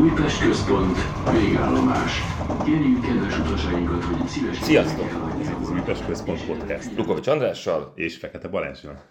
[0.00, 0.96] Újpest központ,
[1.32, 2.20] végállomás.
[2.64, 4.64] Kérjük kedves utasainkat, hogy szívesen...
[4.64, 5.04] Sziasztok!
[5.04, 6.96] elhagyják Az Újpest Központ Podcast.
[6.96, 9.04] Lukovics Andrással, És Fekete Balázsra.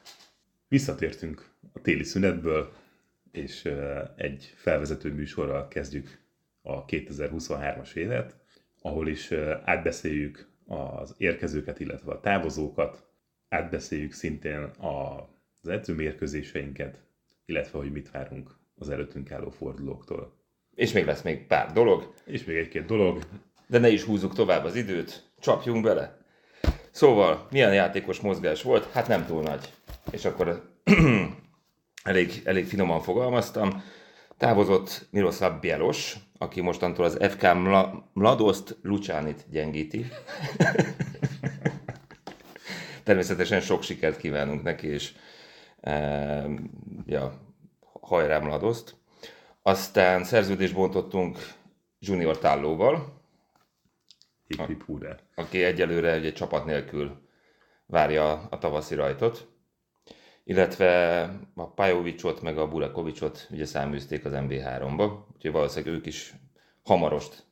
[0.68, 2.72] Visszatértünk a téli szünetből,
[3.32, 3.70] és
[4.16, 6.20] egy felvezető műsorral kezdjük
[6.62, 8.36] a 2023-as évet,
[8.82, 9.32] ahol is
[9.64, 13.08] átbeszéljük az érkezőket, illetve a távozókat,
[13.50, 17.04] átbeszéljük szintén az edzőmérkőzéseinket,
[17.46, 20.35] illetve hogy mit várunk az előttünk álló fordulóktól.
[20.76, 23.20] És még lesz még pár dolog, És még egy-két dolog,
[23.68, 26.18] de ne is húzzuk tovább az időt, csapjunk bele.
[26.92, 28.92] Szóval, milyen játékos mozgás volt?
[28.92, 29.74] Hát nem túl nagy.
[30.12, 30.70] És akkor
[32.04, 33.84] elég, elég finoman fogalmaztam.
[34.38, 40.06] Távozott Miroslav Bielos, aki mostantól az FK Mla- Mladoszt Lucsánit gyengíti.
[43.04, 45.14] Természetesen sok sikert kívánunk neki, és
[45.82, 46.46] e,
[47.06, 47.40] ja,
[48.02, 48.96] hajrá Mladoszt.
[49.68, 51.38] Aztán szerződést bontottunk
[52.00, 53.22] Junior Tállóval,
[54.48, 55.18] hip hip hurrá.
[55.36, 57.30] aki egyelőre ugye csapat nélkül
[57.86, 59.48] várja a tavaszi rajtot.
[60.44, 61.22] Illetve
[61.56, 66.34] a Pajovicsot meg a Burakovicsot ugye száműzték az MB3-ba, úgyhogy valószínűleg ők is
[66.84, 67.46] hamarost,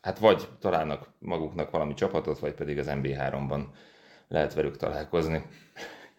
[0.00, 3.64] hát vagy találnak maguknak valami csapatot, vagy pedig az MB3-ban
[4.28, 5.46] lehet velük találkozni.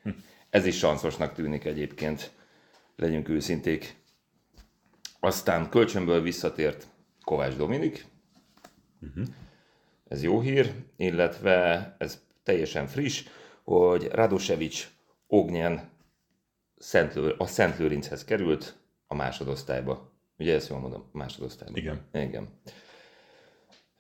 [0.50, 2.32] Ez is sanszosnak tűnik egyébként,
[2.96, 3.98] legyünk őszinték.
[5.20, 6.88] Aztán kölcsönből visszatért
[7.24, 8.06] Kovács Dominik,
[10.08, 13.24] ez jó hír, illetve ez teljesen friss,
[13.64, 14.88] hogy Radosevic
[15.28, 15.90] Ognyen
[16.78, 18.76] Szentlő, a Szent Lőrinchez került
[19.08, 20.12] a másodosztályba.
[20.38, 21.78] Ugye ezt jól mondom, másodosztályba.
[21.78, 22.02] Igen.
[22.14, 22.48] Igen.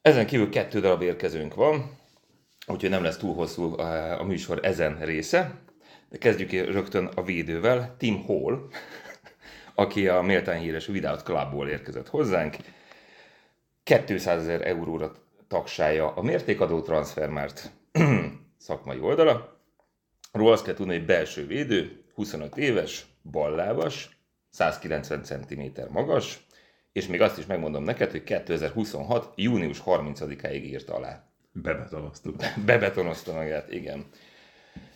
[0.01, 1.97] Ezen kívül kettő darab érkezőnk van,
[2.67, 5.59] úgyhogy nem lesz túl hosszú a a műsor ezen része.
[6.09, 8.67] De kezdjük rögtön a védővel, Tim Hall,
[9.79, 12.55] aki a méltán híres Without Clubból érkezett hozzánk.
[13.83, 15.11] 200 ezer euróra
[15.47, 17.71] tagsálja a mértékadó transfermárt
[18.57, 19.59] szakmai oldala.
[20.31, 24.19] Róla azt kell tudni, hogy belső védő, 25 éves, ballábas,
[24.49, 26.45] 190 cm magas,
[26.91, 29.33] és még azt is megmondom neked, hogy 2026.
[29.35, 31.23] június 30-áig írt alá.
[31.51, 32.35] Bebetonoztuk.
[32.65, 34.05] Bebetonozta magát, igen.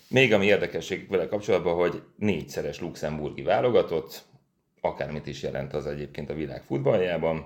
[0.07, 4.31] Még ami érdekesség vele kapcsolatban, hogy négyszeres luxemburgi válogatott,
[4.85, 7.45] akármit is jelent az egyébként a világ futballjában.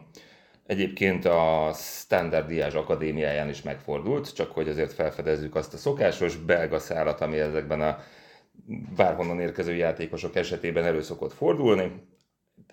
[0.66, 6.80] Egyébként a Standard Diázs Akadémiáján is megfordult, csak hogy azért felfedezzük azt a szokásos belga
[6.80, 8.00] szálat, ami ezekben a
[8.96, 11.92] bárhonnan érkező játékosok esetében elő szokott fordulni.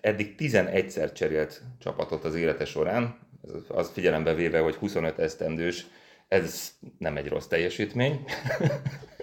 [0.01, 3.19] Eddig 11-szer cserélt csapatot az élete során,
[3.67, 5.85] az figyelembe véve, hogy 25 esztendős,
[6.27, 8.23] ez nem egy rossz teljesítmény.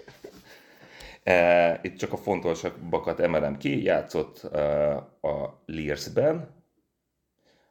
[1.23, 6.63] Eh, Itt csak a fontosabbakat emelem ki, játszott eh, a Liersben,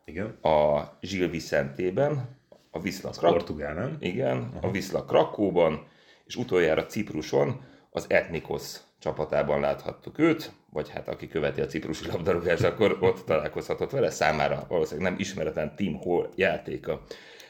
[0.04, 0.26] Igen.
[0.42, 2.38] a Gil Vicentében,
[2.70, 3.96] a Wisla Krak- Portugál, nem?
[4.00, 5.86] igen, a Wisla Krakóban,
[6.24, 12.64] és utoljára Cipruson az Ethnikos csapatában láthattuk őt, vagy hát aki követi a ciprusi labdarúgást,
[12.64, 17.02] akkor ott találkozhatott vele, számára valószínűleg nem ismeretlen Tim Hall játéka.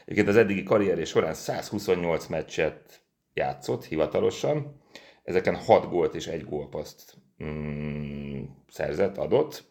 [0.05, 3.03] Egyébként az eddigi karrierje során 128 meccset
[3.33, 4.81] játszott hivatalosan,
[5.23, 7.13] ezeken 6 gólt és 1 gólpaszt
[7.43, 9.63] mm, szerzett, adott.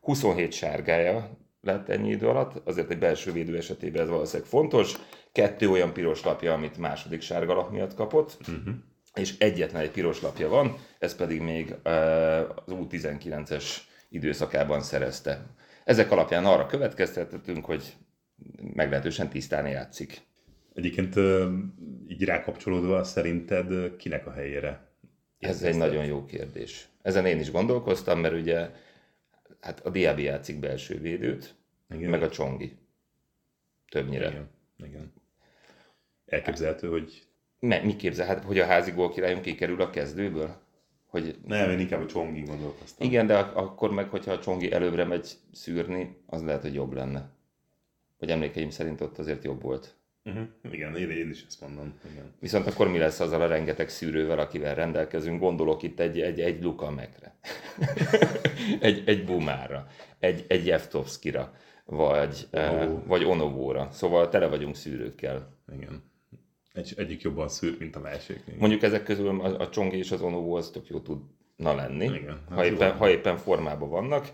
[0.00, 4.94] 27 sárgája lett ennyi idő alatt, azért egy belső védő esetében ez valószínűleg fontos.
[5.32, 8.74] Kettő olyan piros lapja, amit második sárga lap miatt kapott, uh-huh.
[9.14, 11.74] és egyetlen egy piros lapja van, ez pedig még
[12.64, 13.64] az U19-es
[14.08, 15.46] időszakában szerezte.
[15.84, 17.94] Ezek alapján arra következtethetünk, hogy
[18.74, 20.20] meglehetősen tisztán játszik.
[20.74, 21.14] Egyébként
[22.08, 24.85] így rákapcsolódva szerinted kinek a helyére?
[25.38, 26.88] Ez egy nagyon jó kérdés.
[27.02, 28.70] Ezen én is gondolkoztam, mert ugye
[29.60, 31.54] hát a Diaby játszik belső védőt,
[31.90, 32.10] Igen.
[32.10, 32.76] meg a Csongi.
[33.88, 34.28] Többnyire.
[34.28, 34.48] Igen.
[34.84, 35.12] Igen.
[36.26, 37.26] Elképzelhető, hogy
[37.60, 40.56] Me, mi képzel, hát, hogy a házi gólkirályunk kikerül a kezdőből?
[41.06, 43.06] Hogy nem, én inkább a Csongi gondolkoztam.
[43.06, 46.92] igen, de ak- akkor meg, hogyha a Csongi előbbre megy szűrni, az lehet, hogy jobb
[46.92, 47.30] lenne.
[48.18, 49.95] Vagy emlékeim szerint ott azért jobb volt.
[50.26, 50.46] Uh-huh.
[50.70, 51.94] Igen, én, én is ezt mondom.
[52.12, 52.32] Igen.
[52.40, 55.40] Viszont akkor mi lesz azzal a rengeteg szűrővel, akivel rendelkezünk?
[55.40, 57.36] Gondolok itt egy, egy, egy Luka Mekre,
[58.80, 59.86] egy, egy Bumára,
[60.18, 61.52] egy, egy Jeftovskira,
[61.84, 62.76] vagy, Onovó.
[62.76, 63.88] eh, vagy Onovóra.
[63.92, 65.56] Szóval tele vagyunk szűrőkkel.
[65.72, 66.02] Igen.
[66.72, 68.42] Egy, egyik jobban szűr, mint a másik.
[68.46, 68.58] Igen.
[68.58, 72.42] Mondjuk ezek közül a, a Csongi és az Onovó az tök jó tudna lenni, Igen,
[72.48, 72.94] ha, hát éppen, jó.
[72.94, 74.28] ha éppen formában vannak,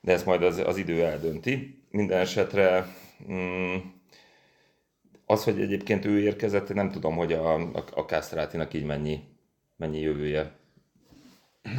[0.00, 1.82] de ezt majd az, az idő eldönti.
[1.90, 2.86] Minden esetre
[3.32, 3.76] mm,
[5.30, 9.20] az, hogy egyébként ő érkezett, nem tudom, hogy a, a, a Kastrátinak így mennyi,
[9.76, 10.52] mennyi jövője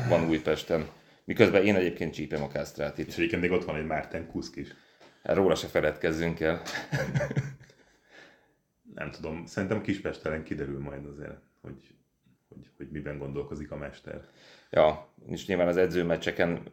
[0.10, 0.88] van Újpesten.
[1.24, 3.07] Miközben én egyébként csípem a Kastrátit.
[3.07, 4.68] És egyébként még ott van egy Márten Kuszk is.
[5.24, 6.62] Róla se feledkezzünk el.
[8.96, 11.96] Nem tudom, szerintem Kispestelen kiderül majd azért, hogy,
[12.50, 14.22] hogy, hogy miben gondolkozik a mester.
[14.69, 16.63] Ja, és nyilván az edzőmeccseken uh,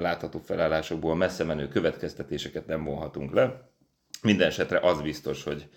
[0.00, 3.68] látható felállásokból messze menő következtetéseket nem vonhatunk le.
[4.22, 5.68] Minden esetre az biztos, hogy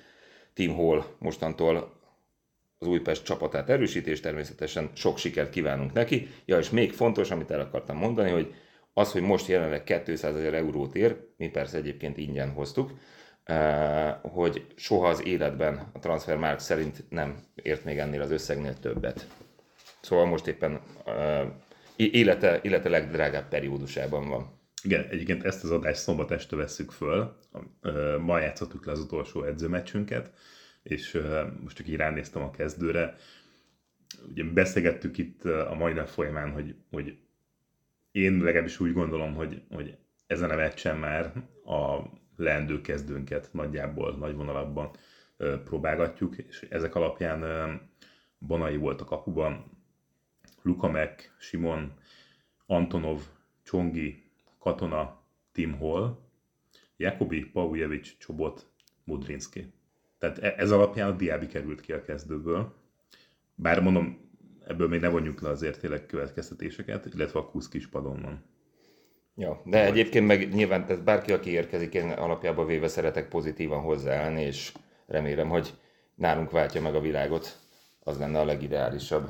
[0.54, 2.02] Tim Hall mostantól
[2.78, 6.28] az Újpest csapatát erősíti, és természetesen sok sikert kívánunk neki.
[6.46, 8.54] Ja, és még fontos, amit el akartam mondani, hogy
[8.94, 12.92] az, hogy most jelenleg 200 ezer eurót ér, mi persze egyébként ingyen hoztuk,
[14.22, 19.28] hogy soha az életben a Transfermarkt szerint nem ért még ennél az összegnél többet.
[20.02, 20.82] Szóval most éppen
[21.96, 24.62] élete, élete legdrágább periódusában van.
[24.84, 27.38] Igen, egyébként ezt az adást szombat este vesszük föl.
[28.20, 30.34] Ma játszottuk le az utolsó edzőmeccsünket,
[30.84, 31.22] és
[31.62, 33.16] most csak így ránéztem a kezdőre.
[34.30, 37.18] Ugye beszélgettük itt a mai nap folyamán, hogy, hogy
[38.12, 39.98] én legalábbis úgy gondolom, hogy, hogy
[40.28, 41.34] ezen a meccsen már
[41.66, 42.00] a
[42.36, 44.92] leendő kezdőnket nagyjából, nagy vonalakban
[45.64, 47.82] próbálgatjuk, és ezek alapján
[48.38, 49.66] Bonai volt a kapuban,
[50.62, 51.94] Lukamek, Simon,
[52.66, 53.22] Antonov,
[53.64, 54.23] Csongi,
[54.64, 55.22] Katona,
[55.52, 56.18] Tim Hall,
[56.98, 58.68] Jakobi, Paujevic, Csobot,
[59.04, 59.74] Mudrinski.
[60.18, 62.74] Tehát e- ez alapján a Diaby került ki a kezdőből.
[63.56, 64.30] Bár mondom,
[64.68, 68.44] ebből még ne vonjuk le azért tényleg következtetéseket, illetve a Kuszk is padon van.
[69.36, 69.90] Ja, de Vagy...
[69.90, 74.74] egyébként meg nyilván tehát bárki, aki érkezik, én alapjában véve szeretek pozitívan hozzáállni, és
[75.06, 75.74] remélem, hogy
[76.16, 77.60] nálunk váltja meg a világot,
[78.04, 79.30] az lenne a legideálisabb.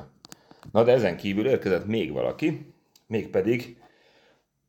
[0.72, 2.74] Na de ezen kívül érkezett még valaki,
[3.06, 3.76] mégpedig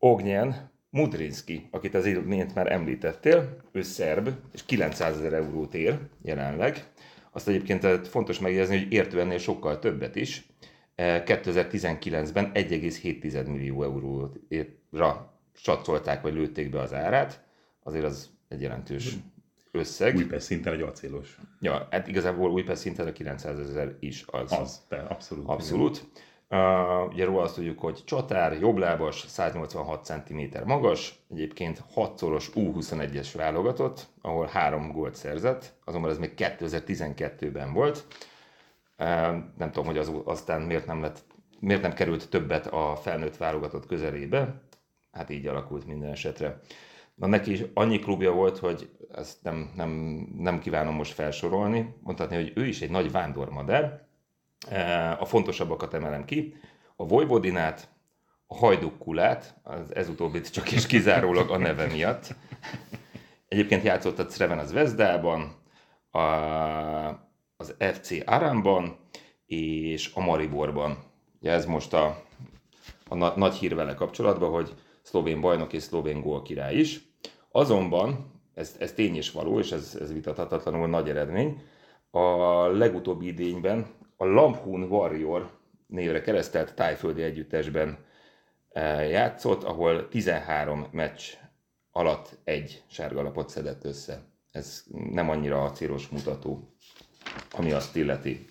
[0.05, 6.83] Ognyen Mudrinski, akit az imént már említettél, ő szerb, és 900 ezer eurót ér jelenleg.
[7.31, 10.45] Azt egyébként fontos megjegyezni, hogy értő ennél sokkal többet is.
[10.97, 17.43] 2019-ben 1,7 millió euróra satszolták, vagy lőtték be az árát.
[17.83, 19.15] Azért az egy jelentős
[19.71, 20.15] összeg.
[20.15, 21.39] Újpest szinten egy acélos.
[21.59, 24.51] Ja, hát igazából Újpest szinten a 900 ezer is az.
[24.51, 25.47] Az, de abszolút.
[25.47, 26.05] Abszolút.
[26.55, 34.07] Uh, ugye róla azt tudjuk, hogy csatár, jobblábas, 186 cm magas, egyébként 6-szoros U21-es válogatott,
[34.21, 38.07] ahol három gólt szerzett, azonban ez még 2012-ben volt.
[38.97, 39.07] Uh,
[39.57, 41.25] nem tudom, hogy az, aztán miért nem, lett,
[41.59, 44.61] miért nem került többet a felnőtt válogatott közelébe,
[45.11, 46.59] hát így alakult minden esetre.
[47.15, 49.89] Na neki is annyi klubja volt, hogy ezt nem, nem,
[50.37, 54.05] nem kívánom most felsorolni, mondhatni, hogy ő is egy nagy vándormadár,
[55.19, 56.55] a fontosabbakat emelem ki.
[56.95, 57.89] A Vojvodinát,
[58.47, 62.35] a Hajdukkulát, az ez utóbbit csak és kizárólag a neve miatt.
[63.47, 65.55] Egyébként játszott a Creven az Vezdában,
[66.11, 66.19] a,
[67.57, 68.97] az FC Aramban
[69.45, 70.97] és a Mariborban.
[71.39, 72.23] Ugye ez most a,
[73.07, 76.99] a na, nagy hír vele kapcsolatban, hogy szlovén bajnok és szlovén gól király is.
[77.51, 81.61] Azonban, ez, ez tény és való, és ez, ez vitathatatlanul nagy eredmény,
[82.11, 83.87] a legutóbbi idényben
[84.25, 85.49] a Lamphun Warrior
[85.87, 87.97] névre keresztelt tájföldi együttesben
[88.69, 91.21] eh, játszott, ahol 13 meccs
[91.91, 94.21] alatt egy sárgalapot szedett össze.
[94.51, 96.75] Ez nem annyira a célos mutató,
[97.51, 98.45] ami azt illeti.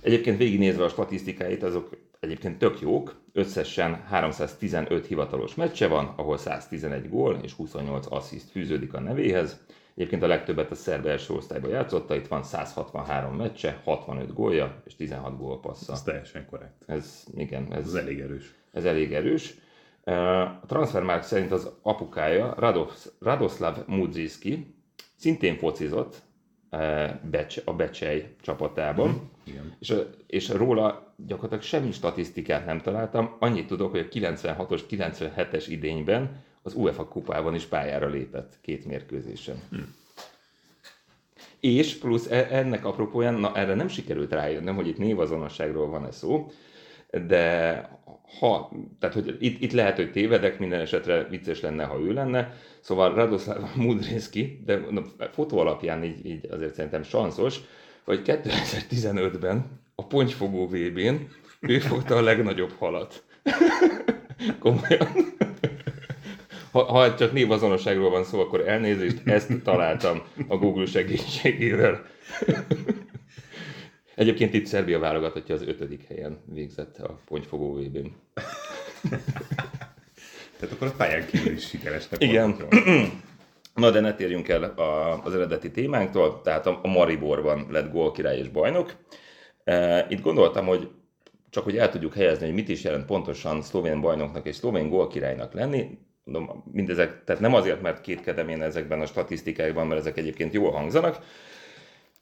[0.00, 1.90] Egyébként végignézve a statisztikáit, azok
[2.20, 3.20] egyébként tök jók.
[3.32, 9.58] Összesen 315 hivatalos meccse van, ahol 111 gól és 28 assziszt fűződik a nevéhez.
[9.96, 14.96] Egyébként a legtöbbet a szerb első osztályban játszotta, itt van 163 meccse, 65 gólja és
[14.96, 15.92] 16 gólpassza.
[15.92, 16.82] Ez teljesen korrekt.
[16.86, 18.54] Ez, igen, ez, ez elég erős.
[18.72, 19.54] Ez elég erős.
[20.04, 24.74] A Transfermarkt szerint az apukája Rados, Radoslav Mudziski
[25.16, 26.22] szintén focizott
[27.64, 29.76] a Becsej csapatában, mm, igen.
[29.78, 29.94] És,
[30.26, 36.74] és róla gyakorlatilag semmi statisztikát nem találtam, annyit tudok, hogy a 96-os, 97-es idényben az
[36.74, 39.56] UEFA kupában is pályára lépett két mérkőzésen.
[39.70, 39.76] Hm.
[41.60, 46.50] És plusz e, ennek apropóján, na erre nem sikerült rájönnöm, hogy itt névazonosságról van-e szó,
[47.26, 47.74] de
[48.38, 52.54] ha, tehát hogy itt, itt lehet, hogy tévedek, minden esetre vicces lenne, ha ő lenne,
[52.80, 54.80] szóval Radoslav Mudrinski, de
[55.18, 57.60] a fotó alapján így, így azért szerintem sanszos,
[58.04, 61.14] hogy 2015-ben a pontyfogó VB-n
[61.60, 63.24] ő fogta a legnagyobb halat.
[64.58, 65.35] Komolyan
[66.76, 72.06] ha, ha csak névazonosságról van szó, akkor elnézést, ezt találtam a Google segítségével.
[74.14, 78.06] Egyébként itt Szerbia válogatottja az ötödik helyen végzett a pontyfogó vb n
[80.58, 82.56] Tehát akkor a pályán kívül is sikeresnek Igen.
[83.74, 88.38] Na de ne térjünk el a, az eredeti témánktól, tehát a, a Mariborban lett gólkirály
[88.38, 88.94] és bajnok.
[89.64, 90.90] E, itt gondoltam, hogy
[91.50, 95.52] csak hogy el tudjuk helyezni, hogy mit is jelent pontosan szlovén bajnoknak és szlovén gólkirálynak
[95.52, 100.52] lenni, mondom, mindezek, tehát nem azért, mert kétkedem én ezekben a statisztikákban, mert ezek egyébként
[100.52, 101.24] jól hangzanak,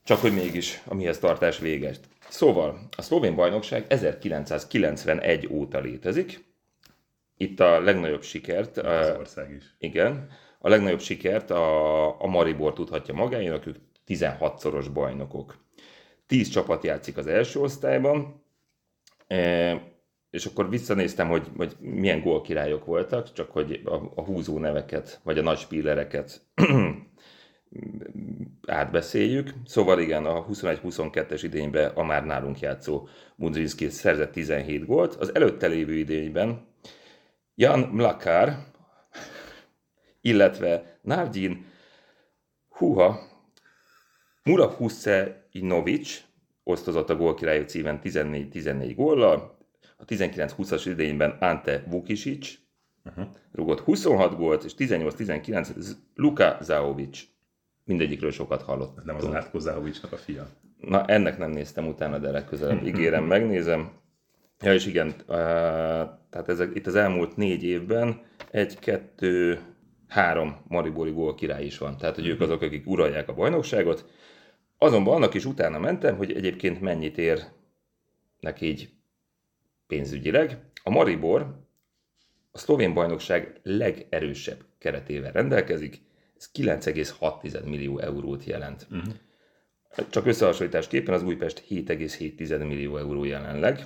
[0.04, 1.96] csak hogy mégis a mihez tartás véges.
[2.28, 6.44] Szóval a szlovén bajnokság 1991 óta létezik.
[7.36, 8.78] Itt a legnagyobb sikert...
[8.78, 9.64] Az ország is.
[9.78, 10.28] Igen.
[10.58, 13.76] A legnagyobb sikert a, a Maribor tudhatja magáénak, ők
[14.08, 15.56] 16-szoros bajnokok.
[16.26, 18.42] 10 csapat játszik az első osztályban,
[20.34, 25.38] és akkor visszanéztem, hogy, hogy milyen gólkirályok voltak, csak hogy a, a húzó neveket, vagy
[25.38, 26.40] a nagy spillereket
[28.66, 29.52] átbeszéljük.
[29.66, 35.14] Szóval igen, a 21-22-es idényben a már nálunk játszó Mudrinski szerzett 17 gólt.
[35.14, 36.66] Az előtte lévő idényben
[37.54, 38.56] Jan Mlakar,
[40.20, 41.66] illetve Navdin
[42.68, 43.18] Huha
[44.42, 46.22] Mura Husseinovic
[46.62, 49.53] osztozott a gólkirályok címen 14-14 góllal,
[49.96, 52.58] a 19-20-as idényben Ante Vukisic
[53.04, 53.26] uh-huh.
[53.52, 57.22] rúgott 26 gólt, és 18-19 Luka Zaovic.
[57.84, 59.04] Mindegyikről sokat hallott.
[59.04, 60.46] Nem az Látko Zaovicsnak a fia.
[60.80, 63.90] Na, ennek nem néztem utána, de legközelebb ígérem, megnézem.
[64.60, 68.20] Ja, és igen, tehát ezek, itt az elmúlt négy évben
[68.50, 69.60] egy, kettő,
[70.08, 71.96] három Maribori gól király is van.
[71.96, 74.10] Tehát, hogy ők azok, akik uralják a bajnokságot.
[74.78, 78.92] Azonban annak is utána mentem, hogy egyébként mennyit érnek így
[79.94, 80.58] pénzügyileg.
[80.82, 81.62] A Maribor
[82.52, 86.02] a szlovén bajnokság legerősebb keretével rendelkezik,
[86.36, 88.86] ez 9,6 millió eurót jelent.
[88.90, 89.14] Uh-huh.
[90.10, 93.84] Csak összehasonlításképpen az Újpest 7,7 millió euró jelenleg.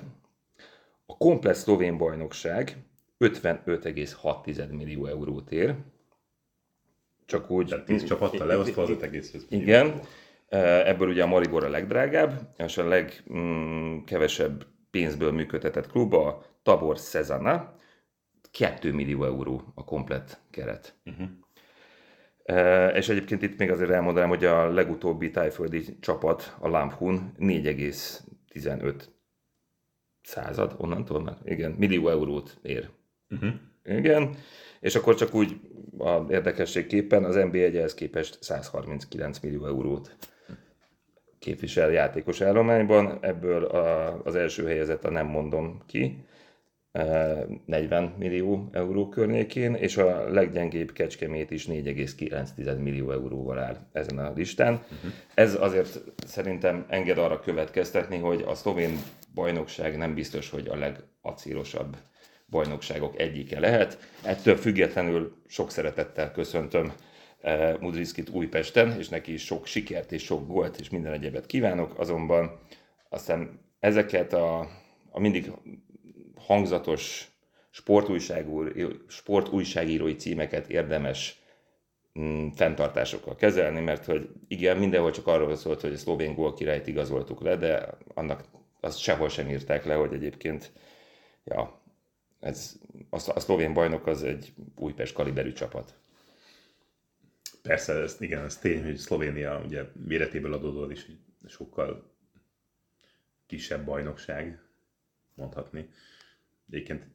[1.05, 2.77] A komplet szlovén bajnokság
[3.19, 5.75] 55,6 millió eurót ér.
[7.25, 7.67] Csak úgy...
[7.67, 10.01] Tehát 10 csapattal leosztva az 5,5 Igen.
[10.85, 16.97] Ebből ugye a Maribor a legdrágább, és a legkevesebb mm, pénzből működtetett klub a Tabor
[16.97, 17.75] Szezana,
[18.51, 20.95] 2 millió euró a komplet keret.
[21.05, 21.27] Uh-huh.
[22.43, 29.03] E, és egyébként itt még azért elmondanám, hogy a legutóbbi tájföldi csapat, a Lamphun 4,15
[30.21, 32.89] század, onnantól már, igen, millió eurót ér.
[33.29, 33.49] Uh-huh.
[33.83, 34.35] Igen,
[34.79, 35.59] és akkor csak úgy
[35.97, 40.17] a érdekességképpen az NBA ehhez képest 139 millió eurót
[41.39, 46.23] képvisel játékos állományban, ebből a, az első helyezett a nem mondom ki,
[47.65, 54.17] 40 e, millió euró környékén, és a leggyengébb Kecskemét is 4,9 millió euróval áll ezen
[54.17, 54.73] a listán.
[54.73, 55.11] Uh-huh.
[55.33, 58.97] Ez azért szerintem enged arra következtetni, hogy a szlovén
[59.33, 61.97] bajnokság nem biztos, hogy a legacélosabb
[62.49, 63.97] bajnokságok egyike lehet.
[64.23, 66.93] Ettől függetlenül sok szeretettel köszöntöm
[67.79, 72.59] Mudrickit Újpesten, és neki is sok sikert és sok gólt és minden egyebet kívánok, azonban
[73.09, 74.59] aztán ezeket a,
[75.09, 75.51] a mindig
[76.35, 77.31] hangzatos
[79.07, 81.41] sportújságírói címeket érdemes
[82.19, 86.87] mm, fenntartásokkal kezelni, mert hogy igen, mindenhol csak arról szólt, hogy a szlovén gól királyt
[86.87, 88.43] igazoltuk le, de annak
[88.79, 90.71] azt sehol sem írták le, hogy egyébként
[91.43, 91.81] ja,
[92.39, 92.75] ez,
[93.09, 95.98] a, a szlovén bajnok az egy Újpest kaliberű csapat.
[97.61, 101.05] Persze, ez, igen, ez tény, hogy Szlovénia ugye méretéből adódóan is
[101.47, 102.13] sokkal
[103.45, 104.61] kisebb bajnokság,
[105.33, 105.89] mondhatni.
[106.69, 107.05] Egyébként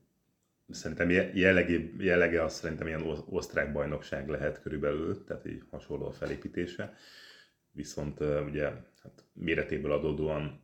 [0.69, 6.95] szerintem jellegi, jellege az szerintem ilyen osztrák bajnokság lehet körülbelül, tehát így hasonló a felépítése.
[7.73, 8.65] Viszont ugye
[9.03, 10.63] hát méretéből adódóan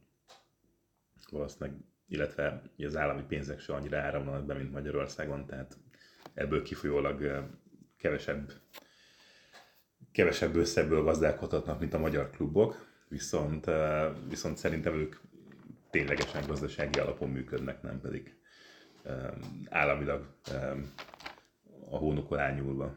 [1.31, 5.77] valószínűleg, illetve az állami pénzek se annyira áramlanak be, mint Magyarországon, tehát
[6.35, 7.49] ebből kifolyólag
[7.97, 8.53] kevesebb
[10.12, 13.71] kevesebb összebből gazdálkodhatnak, mint a magyar klubok, viszont,
[14.29, 15.17] viszont szerintem ők
[15.90, 18.35] ténylegesen gazdasági alapon működnek, nem pedig
[19.69, 20.26] államilag
[21.90, 22.97] a hónukon ányúlva.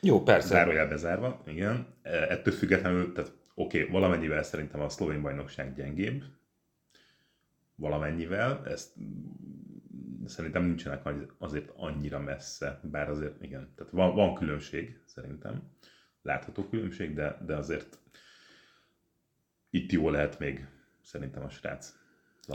[0.00, 0.48] Jó, persze.
[0.48, 1.86] Zárójel bezárva, igen.
[2.02, 6.22] Ettől függetlenül, tehát oké, okay, valamennyivel szerintem a szlovén bajnokság gyengébb,
[7.74, 8.92] valamennyivel, ezt
[10.26, 15.62] szerintem nincsenek azért annyira messze, bár azért igen, tehát van, van különbség szerintem
[16.22, 17.98] látható különbség, de, de azért
[19.70, 20.66] itt jó lehet még
[21.02, 21.94] szerintem a srác.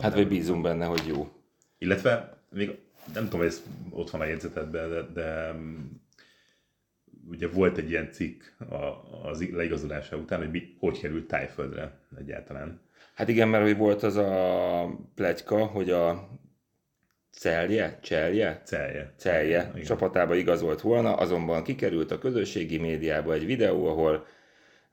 [0.02, 1.32] Hát vagy bízunk benne, hogy jó.
[1.78, 2.80] Illetve még
[3.14, 5.56] nem tudom, hogy ez ott van a jegyzetedben, de, de
[7.30, 8.44] ugye volt egy ilyen cikk
[9.24, 12.80] az leigazolása után, hogy mi, hogy került tájföldre egyáltalán.
[13.14, 16.30] Hát igen, mert hogy volt az a plegyka, hogy a
[17.36, 17.98] Celje?
[18.02, 18.62] Celje?
[18.66, 19.14] Celje.
[19.18, 19.86] Celje Igen.
[19.86, 24.26] csapatába igazolt volna, azonban kikerült a közösségi médiába egy videó, ahol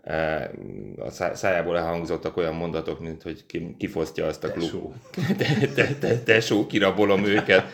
[0.04, 0.50] e,
[0.96, 3.44] a szájából elhangzottak olyan mondatok, mint hogy
[3.78, 4.62] kifosztja azt a klub.
[4.64, 4.92] Tesó.
[5.36, 7.64] Te, te, te, tesó, kirabolom őket.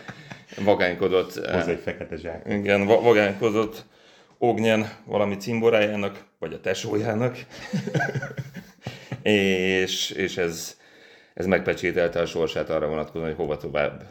[0.64, 1.34] vagánykodott.
[1.34, 2.46] Hozzá egy fekete zsák.
[2.48, 3.84] Igen, va- vagánykodott
[4.38, 7.36] Ognyen valami cimborájának, vagy a tesójának.
[9.22, 10.76] és, és ez,
[11.34, 14.04] ez megpecsételte a sorsát arra vonatkozóan, hogy hova tovább.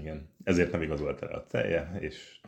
[0.00, 0.28] Igen.
[0.44, 2.40] Ezért nem igazolt el a telje, és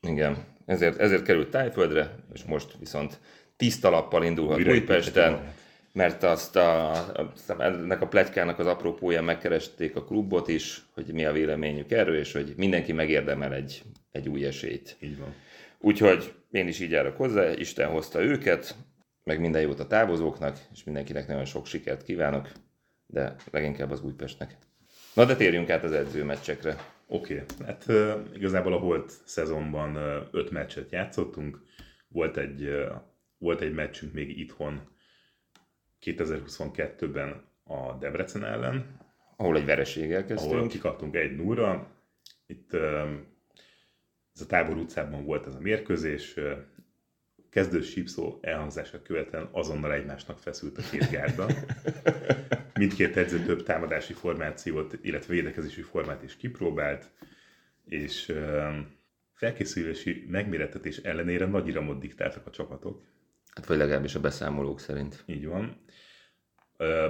[0.00, 0.36] Igen,
[0.66, 3.20] ezért, ezért került Tájföldre, és most viszont
[3.56, 5.52] tiszta lappal indulhat Újra Újpesten,
[5.92, 11.24] mert azt a, a, ennek a pletykának az apropóján megkeresték a klubot is, hogy mi
[11.24, 14.96] a véleményük erről, és hogy mindenki megérdemel egy, egy új esélyt.
[15.00, 15.34] így van.
[15.78, 18.76] Úgyhogy én is így járok hozzá, Isten hozta őket,
[19.24, 22.52] meg minden jót a távozóknak, és mindenkinek nagyon sok sikert kívánok,
[23.06, 24.56] de leginkább az Újpestnek.
[25.18, 26.76] Na de térjünk át az edzőmeccsekre.
[27.06, 27.66] Oké, okay.
[27.66, 31.62] hát uh, igazából a volt szezonban uh, öt meccset játszottunk.
[32.08, 32.90] Volt egy, uh,
[33.38, 34.80] volt egy meccsünk még itthon
[36.00, 38.98] 2022-ben a Debrecen ellen,
[39.36, 40.68] Ahol egy vereséggel ahol kezdtünk.
[40.68, 41.90] kikaptunk egy 0
[42.46, 42.74] Itt
[44.34, 46.34] ez a tábor utcában volt ez a mérkőzés.
[47.50, 51.46] Kezdő sípszó elhangzása követően azonnal egymásnak feszült a két gárda.
[52.78, 57.10] Mindkét edző több támadási formációt, illetve védekezési formát is kipróbált,
[57.84, 58.32] és
[59.32, 63.02] felkészülési megmérettetés ellenére nagy iramot diktáltak a csapatok.
[63.54, 65.22] Hát vagy legalábbis a beszámolók szerint.
[65.26, 65.80] Így van.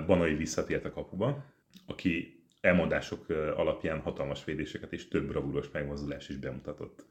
[0.06, 1.44] Banai visszatért a kapuba,
[1.86, 7.06] aki elmondások alapján hatalmas védéseket és több bravúros megmozdulás is bemutatott.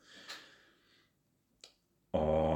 [2.10, 2.47] A...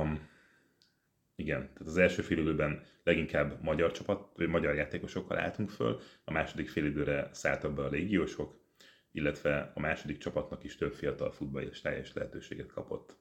[1.41, 6.69] Igen, tehát az első félidőben leginkább magyar csapat, vagy magyar játékosokkal álltunk föl, a második
[6.69, 8.59] félidőre szálltak be a légiósok,
[9.11, 13.17] illetve a második csapatnak is több fiatal futballos teljes lehetőséget kapott.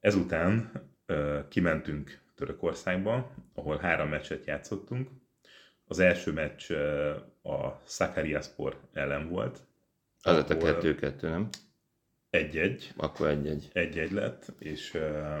[0.00, 0.72] Ezután
[1.06, 5.10] ö, kimentünk Törökországba, ahol három meccset játszottunk.
[5.84, 7.10] Az első meccs ö,
[7.42, 9.60] a Sakaryaspor ellen volt.
[10.22, 11.48] Az lett a kettő-kettő, nem?
[12.30, 13.70] Egy-egy, Akkor egy-egy.
[13.72, 15.38] egy-egy lett, és ö,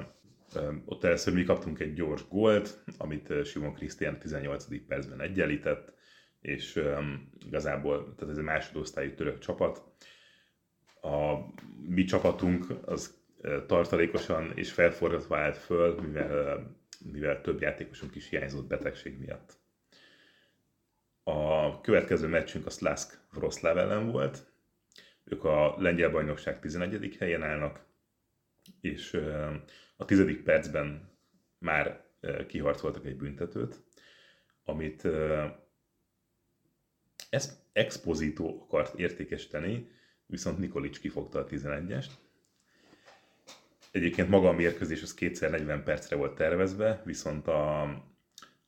[0.84, 4.86] ott először mi kaptunk egy gyors gólt, amit Simon Krisztián 18.
[4.86, 5.92] percben egyenlített,
[6.40, 6.82] és
[7.46, 9.82] igazából, tehát ez egy másodosztályú török csapat.
[11.02, 11.36] A
[11.88, 13.16] mi csapatunk az
[13.66, 16.76] tartalékosan és felforgatva állt föl, mivel,
[17.12, 19.56] mivel több játékosunk is hiányzott betegség miatt.
[21.22, 24.52] A következő meccsünk a Slask Wroclaw ellen volt.
[25.24, 27.16] Ők a lengyel bajnokság 11.
[27.18, 27.84] helyen állnak,
[28.80, 29.20] és
[30.00, 30.42] a 10.
[30.44, 31.10] percben
[31.58, 32.04] már
[32.46, 33.80] kiharcoltak egy büntetőt,
[34.64, 35.08] amit
[37.30, 39.90] ez Exposito akart értékesíteni,
[40.26, 42.10] viszont Nikolic kifogta a 11-est.
[43.90, 47.82] Egyébként maga a mérkőzés az kétszer 40 percre volt tervezve, viszont a,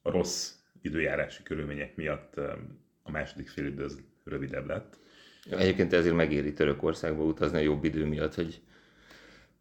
[0.03, 2.37] a rossz időjárási körülmények miatt
[3.03, 4.99] a második fél idő az rövidebb lett.
[5.51, 8.63] Egyébként ezért megéri Törökországba utazni a jobb idő miatt, hogy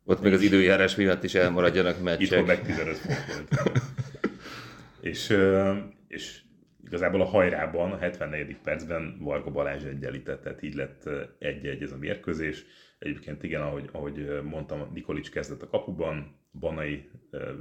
[0.10, 2.46] ott még az időjárás miatt is elmaradjanak Itthon meccsek.
[2.46, 3.82] meg 15 fok volt.
[5.02, 5.38] és,
[6.08, 6.42] és
[6.86, 8.58] igazából a hajrában, a 74.
[8.58, 12.66] percben Varga Balázs egyenlített, tehát így lett egy-egy ez a mérkőzés.
[13.00, 17.10] Egyébként igen, ahogy, ahogy mondtam, Nikolics kezdett a kapuban, Banai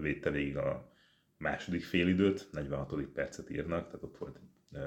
[0.01, 0.93] védte végig a
[1.39, 2.95] második félidőt, 46.
[3.15, 4.41] percet írnak, tehát ott volt
[4.73, 4.87] ö,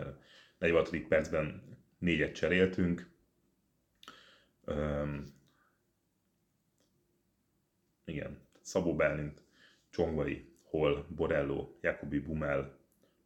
[0.57, 1.07] 46.
[1.07, 1.61] percben
[1.99, 3.09] négyet cseréltünk.
[8.11, 9.41] Igen, Szabó Bálint,
[9.89, 12.77] Csongvai, Hol, Borello, Jakobi Bumel,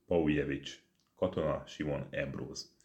[0.08, 0.80] Paujevic,
[1.16, 2.76] Katona, Simon, Embróz.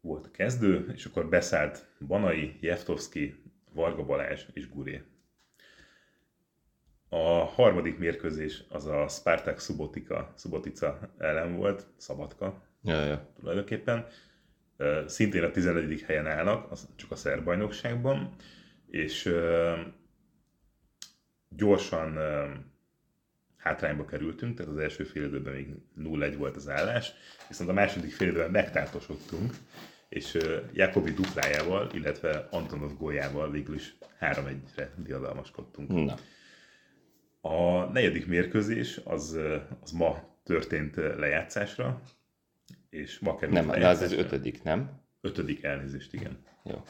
[0.00, 5.02] Volt a kezdő, és akkor beszállt Banai, Jeftovski, Varga Balázs és Guré.
[7.08, 13.28] A harmadik mérkőzés az a Spartak Subotica, Subotica ellen volt, Szabadka Ja, ja.
[13.38, 14.06] tulajdonképpen.
[15.06, 16.02] Szintén a 11.
[16.02, 18.34] helyen állnak, csak a szerb bajnokságban,
[18.86, 19.32] és
[21.48, 22.18] gyorsan
[23.56, 27.12] hátrányba kerültünk, tehát az első fél időben még 0-1 volt az állás,
[27.48, 29.54] viszont a második fél időben megtátosodtunk,
[30.08, 30.38] és
[30.72, 35.88] Jakobi duplájával, illetve Antonov góljával végül is 3-1-re diadalmaskodtunk.
[35.88, 36.14] Na.
[37.40, 39.38] A negyedik mérkőzés az,
[39.82, 42.00] az ma történt lejátszásra,
[42.90, 45.00] és ma került Nem, de az az ötödik, nem?
[45.20, 46.38] Ötödik elnézést, igen.
[46.64, 46.82] Jó.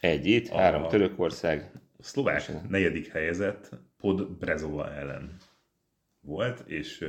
[0.00, 1.70] Egy itt, három Törökország.
[1.98, 5.36] Szlovák negyedik helyezett Pod Brezova ellen
[6.20, 7.06] volt, és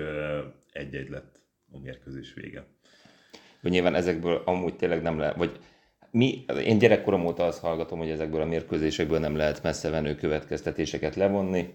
[0.72, 2.66] egy-egy lett a mérkőzés vége.
[3.62, 5.60] Hogy nyilván ezekből amúgy tényleg nem lehet, vagy
[6.12, 11.16] mi, én gyerekkorom óta azt hallgatom, hogy ezekből a mérkőzésekből nem lehet messze venő következtetéseket
[11.16, 11.74] levonni.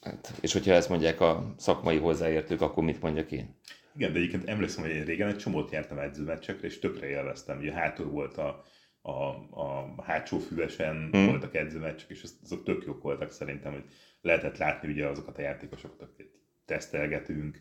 [0.00, 3.58] Hát, és hogyha ezt mondják a szakmai hozzáértők, akkor mit mondjak én?
[3.96, 7.58] Igen, de egyébként emlékszem, hogy én régen egy csomót jártam edzőmeccsekre, és tökre élveztem.
[7.58, 8.64] Ugye hátul volt a,
[9.10, 11.26] a, a hátsó füvesen Hmm.
[11.26, 13.84] voltak edzőmeccsek, és az- azok tök jók voltak szerintem, hogy
[14.20, 16.32] lehetett látni ugye azokat a játékosokat, akiket
[16.64, 17.60] tesztelgetünk,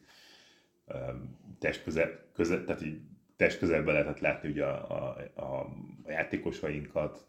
[1.59, 2.99] test közel, közel, tehát így
[3.35, 5.59] test közelben lehetett látni ugye a, a, a,
[6.03, 7.25] a játékosainkat,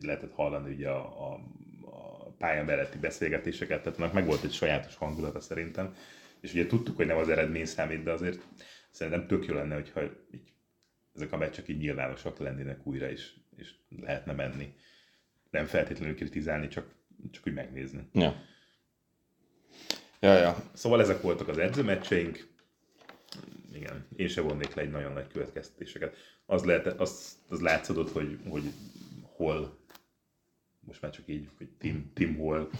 [0.00, 1.40] lehetett hallani ugye a, a,
[1.90, 5.94] a pálya melletti beszélgetéseket, tehát annak meg volt egy sajátos hangulata szerintem,
[6.40, 8.42] és ugye tudtuk, hogy nem az eredmény számít, de azért
[8.90, 10.52] szerintem tök jó lenne, hogyha így,
[11.14, 14.74] ezek a meccsek így nyilvánosak lennének újra, és, és lehetne menni.
[15.50, 16.86] Nem feltétlenül kritizálni, csak,
[17.30, 18.08] csak úgy megnézni.
[18.12, 18.42] Ja.
[20.20, 20.70] Ja, ja.
[20.72, 22.48] Szóval ezek voltak az edzőmeccseink.
[23.74, 26.16] Igen, én se vonnék le egy nagyon nagy következtetéseket.
[26.46, 28.62] Az, lehet, az, az látszódott, hogy, hogy
[29.22, 29.78] hol,
[30.80, 32.70] most már csak így, hogy Tim, Tim hol,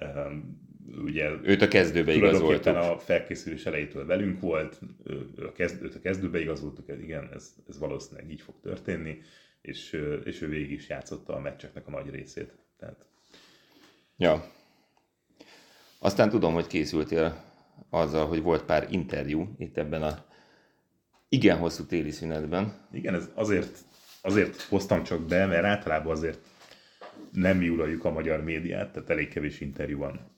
[0.00, 0.68] um,
[1.04, 2.76] ugye Őt a kezdőbe igazoltuk.
[2.76, 7.54] a felkészülés elejétől velünk volt, ő, ő a kezd, őt a kezdőbe igazoltuk, igen, ez,
[7.68, 9.20] ez valószínűleg így fog történni,
[9.60, 9.92] és,
[10.24, 12.52] és ő végig is játszotta a meccseknek a nagy részét.
[12.78, 13.10] Tehát
[14.20, 14.52] Ja.
[15.98, 17.44] Aztán tudom, hogy készültél
[17.90, 20.24] azzal, hogy volt pár interjú itt ebben a
[21.28, 22.88] igen hosszú téli szünetben.
[22.92, 23.78] Igen, ez azért,
[24.20, 26.38] azért hoztam csak be, mert általában azért
[27.32, 30.30] nem júlaljuk a magyar médiát, tehát elég kevés interjú van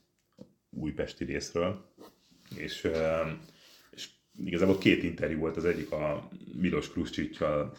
[0.70, 1.94] újpesti részről.
[2.56, 2.88] És,
[3.90, 4.08] és
[4.44, 7.76] igazából két interjú volt, az egyik a Milos Kruscsicsal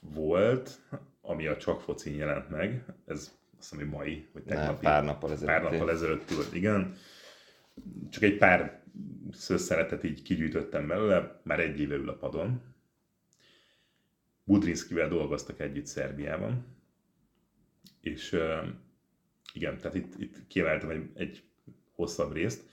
[0.00, 0.80] volt,
[1.20, 4.84] ami a Csak focin jelent meg, ez azt hiszem, hogy mai, vagy tegnapi.
[4.84, 5.54] pár nappal ezelőtt.
[5.54, 6.94] Pár nappal ezelőtt volt, igen.
[8.10, 8.82] Csak egy pár
[9.32, 12.62] szösszenetet így kigyűjtöttem belőle, már egy éve ül a padon.
[14.44, 16.66] Budrinskivel dolgoztak együtt Szerbiában.
[18.00, 18.38] És
[19.52, 21.42] igen, tehát itt, itt kiemeltem egy, egy
[21.94, 22.68] hosszabb részt.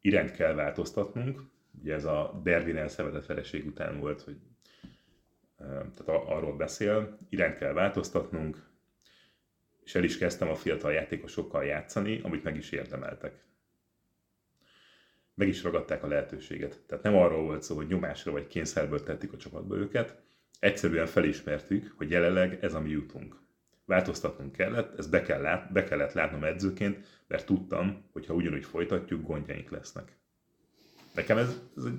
[0.00, 1.42] Irányt kell változtatnunk.
[1.80, 4.36] Ugye ez a Dervin elszenvedett vereség után volt, hogy
[5.60, 8.68] tehát arról beszél, irányt kell változtatnunk,
[9.84, 13.44] és el is kezdtem a fiatal játékosokkal játszani, amit meg is érdemeltek.
[15.34, 16.80] Meg is ragadták a lehetőséget.
[16.86, 20.22] Tehát nem arról volt szó, hogy nyomásra vagy kényszerből tettük a csapatba őket,
[20.58, 23.36] egyszerűen felismertük, hogy jelenleg ez a mi jutunk.
[23.84, 28.64] Változtatnunk kellett, ezt be, kell lát, be kellett látnom edzőként, mert tudtam, hogy ha ugyanúgy
[28.64, 30.16] folytatjuk, gondjaink lesznek.
[31.14, 31.98] Nekem ez, ez egy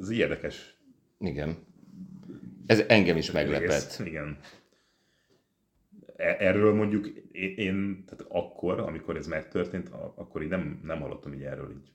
[0.00, 0.80] ez érdekes
[1.18, 1.56] Igen.
[2.66, 4.00] Ez engem is meglepett.
[4.04, 4.38] Igen.
[6.16, 11.42] E- Erről mondjuk én, tehát akkor, amikor ez megtörtént, akkor így nem, nem hallottam így
[11.42, 11.92] erről így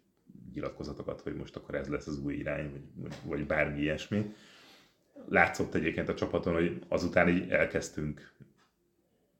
[0.53, 4.33] nyilatkozatokat, hogy most akkor ez lesz az új irány, vagy, vagy, vagy bármi ilyesmi.
[5.27, 8.33] Látszott egyébként a csapaton, hogy azután így elkezdtünk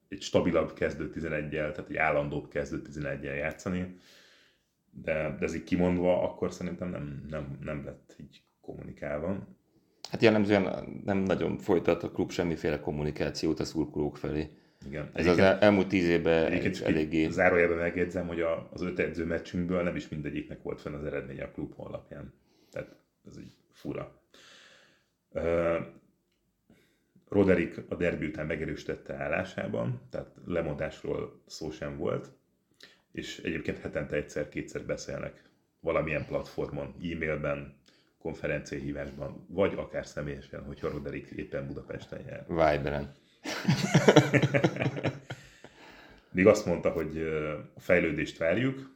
[0.08, 4.00] egy stabilabb kezdő 11-jel, tehát egy állandóbb kezdő 11-jel játszani,
[4.92, 9.48] de, de ez így kimondva, akkor szerintem nem, nem, nem lett így kommunikálva.
[10.10, 14.50] Hát jellemzően nem nagyon folytat a klub semmiféle kommunikációt a szurkolók felé.
[14.88, 15.10] Igen.
[15.14, 17.30] Ez az el- elmúlt tíz évben Egyébként eléggé...
[17.30, 21.44] zárójelben megjegyzem, hogy a, az öt edző meccsünkből nem is mindegyiknek volt fenn az eredménye
[21.44, 22.34] a klub honlapján.
[22.72, 22.96] Tehát
[23.28, 24.22] ez így fura.
[25.30, 25.78] Uh,
[27.30, 32.32] Roderick a derbi után megerősítette állásában, tehát lemondásról szó sem volt,
[33.12, 35.44] és egyébként hetente egyszer-kétszer beszélnek
[35.80, 37.76] valamilyen platformon, e-mailben,
[38.26, 42.46] konferenciahívásban, vagy akár személyesen, hogyha Roderick éppen Budapesten jár.
[42.48, 43.16] Viberen.
[46.32, 47.18] Még azt mondta, hogy
[47.76, 48.94] a fejlődést várjuk,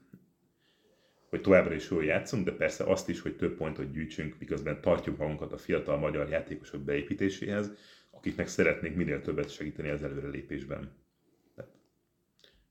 [1.30, 5.18] hogy továbbra is jól játszunk, de persze azt is, hogy több pontot gyűjtsünk, miközben tartjuk
[5.18, 7.72] magunkat a fiatal magyar játékosok beépítéséhez,
[8.12, 10.92] akiknek szeretnénk minél többet segíteni az előrelépésben.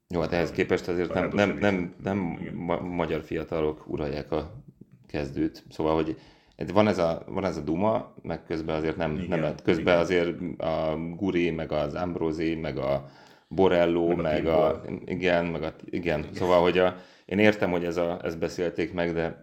[0.08, 2.18] Jó, hát ehhez képest azért nem, nem, nem, nem
[2.54, 4.64] ma- magyar fiatalok uralják a
[5.06, 5.64] kezdőt.
[5.70, 6.16] Szóval, hogy
[6.66, 9.54] van ez a, van ez a Duma, meg közben azért nem, Igen, nem.
[9.64, 9.98] Közben igen.
[9.98, 13.10] azért a Guri, meg az Ambrosi, meg a
[13.48, 16.26] Borello, Meg a meg a, igen, meg a, igen.
[16.32, 19.42] Szóval, hogy a, én értem, hogy ez a, ezt beszélték meg, de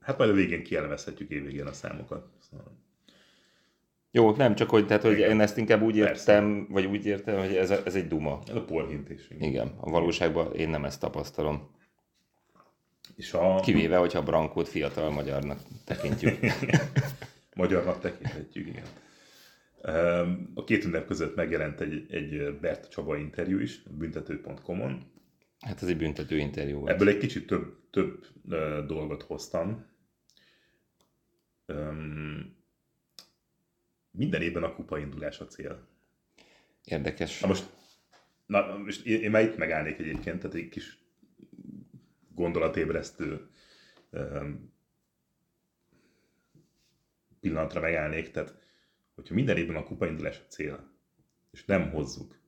[0.00, 2.26] Hát majd a végén kielemezhetjük évvégén a számokat.
[2.50, 2.66] Szóval.
[4.10, 5.30] jó, nem csak, hogy, tehát, hogy Igen.
[5.30, 6.32] én ezt inkább úgy Persze.
[6.32, 8.38] értem, vagy úgy értem, hogy ez, a, ez egy Duma.
[8.48, 9.28] Ez a porhintés.
[9.30, 9.48] igen.
[9.48, 11.68] Igen, a valóságban én nem ezt tapasztalom.
[13.16, 16.38] És a Kivéve, hogyha Brankót fiatal magyarnak tekintjük.
[17.54, 18.84] magyarnak tekinthetjük, igen.
[19.82, 25.12] Ehm, A két ünnep között megjelent egy, egy Bert Csaba interjú is, büntető.com-on,
[25.64, 26.90] Hát ez egy büntető interjú volt.
[26.90, 28.26] Ebből egy kicsit több, több
[28.86, 29.86] dolgot hoztam.
[31.66, 32.56] Öm,
[34.10, 35.88] minden évben a kupa indulás a cél.
[36.84, 37.40] Érdekes.
[37.40, 37.64] Na most,
[38.46, 40.98] na, most én, én már itt megállnék egyébként, tehát egy kis
[42.34, 43.48] gondolatébresztő
[44.10, 44.72] öm,
[47.40, 48.54] pillanatra megállnék, tehát
[49.14, 50.90] hogyha minden évben a kupaindulás a cél,
[51.50, 52.38] és nem hozzuk,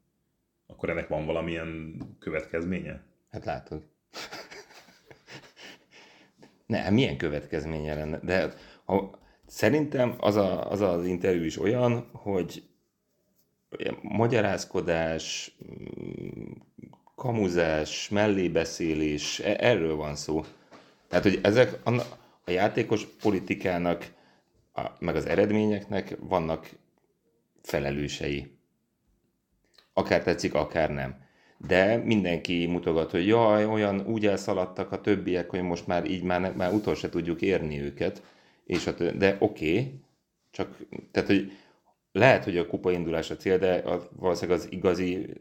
[0.66, 3.05] akkor ennek van valamilyen következménye?
[3.31, 3.87] Hát látod.
[6.66, 8.18] ne, milyen következménye lenne?
[8.18, 12.68] De ha, szerintem az, a, az az interjú is olyan, hogy
[14.03, 15.57] magyarázkodás,
[17.16, 20.44] kamuzás, mellébeszélés, e- erről van szó.
[21.09, 21.90] Tehát, hogy ezek a,
[22.44, 24.12] a játékos politikának,
[24.74, 26.70] a, meg az eredményeknek vannak
[27.62, 28.57] felelősei.
[29.92, 31.24] Akár tetszik, akár nem.
[31.59, 36.55] De mindenki mutogat, hogy jaj, olyan úgy elszaladtak a többiek, hogy most már így már,
[36.57, 38.22] már utol se tudjuk érni őket.
[38.64, 40.00] És a de oké, okay,
[40.50, 40.76] csak
[41.11, 41.52] tehát, hogy
[42.16, 45.35] lehet, hogy a kupa indulás a cél, de a, valószínűleg az igazi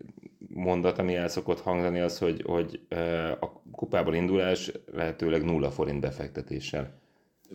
[0.48, 2.86] mondat, ami el szokott hangzani, az, hogy, hogy
[3.40, 7.00] a kupából indulás lehetőleg nulla forint befektetéssel.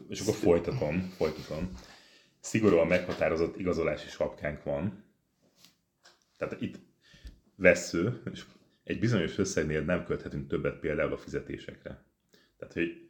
[0.09, 1.71] És akkor folytatom, folytatom.
[2.41, 5.05] Szigorúan meghatározott igazolási sapkánk van.
[6.37, 6.79] Tehát itt
[7.57, 8.45] vesző, és
[8.85, 12.05] egy bizonyos összegnél nem költhetünk többet például a fizetésekre.
[12.59, 13.10] Tehát, hogy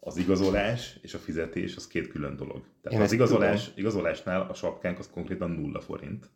[0.00, 2.64] az igazolás és a fizetés az két külön dolog.
[2.82, 3.78] Tehát Én az igazolás, tudom.
[3.78, 6.30] igazolásnál a sapkánk az konkrétan nulla forint.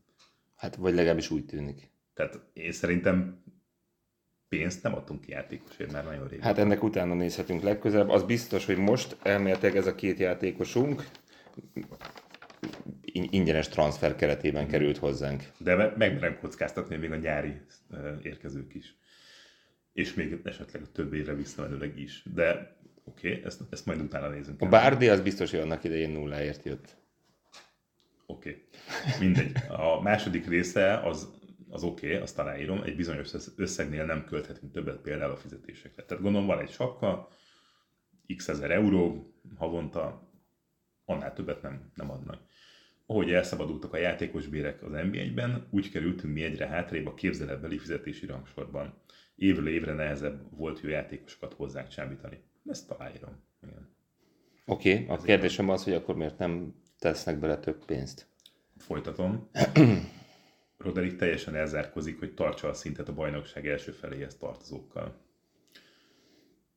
[0.57, 1.91] Hát, vagy legalábbis úgy tűnik.
[2.15, 3.43] Tehát én szerintem
[4.49, 6.47] pénzt nem adtunk ki játékosért már nagyon régóta.
[6.47, 8.09] Hát ennek utána nézhetünk legközelebb.
[8.09, 11.05] Az biztos, hogy most elméletileg ez a két játékosunk
[13.01, 15.43] in- ingyenes transfer keretében került hozzánk.
[15.59, 17.61] De me- megmerem kockáztatni még a nyári
[18.23, 18.97] érkezők is.
[19.93, 22.23] És még esetleg a több évre visszamenőleg is.
[22.35, 24.61] De oké, okay, ezt, ezt majd utána nézünk.
[24.61, 26.97] A Bárdi az biztos, hogy annak idején nulláért jött.
[28.27, 28.67] Oké.
[29.09, 29.27] Okay.
[29.27, 29.57] Mindegy.
[29.69, 31.29] A második része az,
[31.69, 36.05] az oké, okay, azt aláírom, egy bizonyos összegnél nem költhetünk többet például a fizetésekre.
[36.05, 37.29] Tehát gondolom van egy sapka,
[38.37, 40.33] x ezer euró havonta,
[41.05, 42.41] annál többet nem, nem adnak.
[43.07, 48.27] Ahogy elszabadultak a játékos bérek az NBA-ben, úgy kerültünk mi egyre hátrébb a képzeletbeli fizetési
[48.27, 49.03] rangsorban.
[49.37, 52.43] Évről évre nehezebb volt jó játékosokat hozzánk csábítani.
[52.67, 53.43] Ezt aláírom.
[53.63, 53.89] Igen.
[54.67, 58.27] Oké, okay, a kérdésem az, hogy akkor miért nem tesznek bele több pénzt?
[58.77, 59.51] Folytatom.
[60.77, 65.17] Roderick teljesen elzárkozik, hogy tartsa a szintet a bajnokság első feléhez tartozókkal.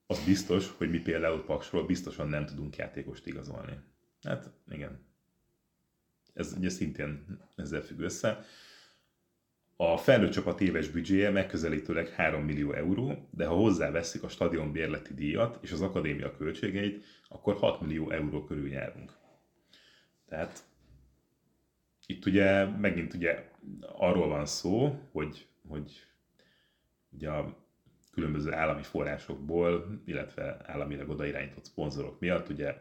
[0.05, 3.79] Az biztos, hogy mi például Paksról biztosan nem tudunk játékost igazolni.
[4.21, 5.05] Hát igen.
[6.33, 8.45] Ez ugye szintén ezzel függ össze.
[9.79, 15.13] A felnőtt csapat éves büdzséje megközelítőleg 3 millió euró, de ha hozzáveszik a stadion bérleti
[15.13, 19.11] díjat és az akadémia költségeit, akkor 6 millió euró körül járunk.
[20.27, 20.63] Tehát
[22.05, 23.49] itt ugye megint ugye
[23.81, 26.05] arról van szó, hogy, hogy
[27.09, 27.57] ugye a
[28.11, 32.75] különböző állami forrásokból, illetve államilag odairányított szponzorok miatt ugye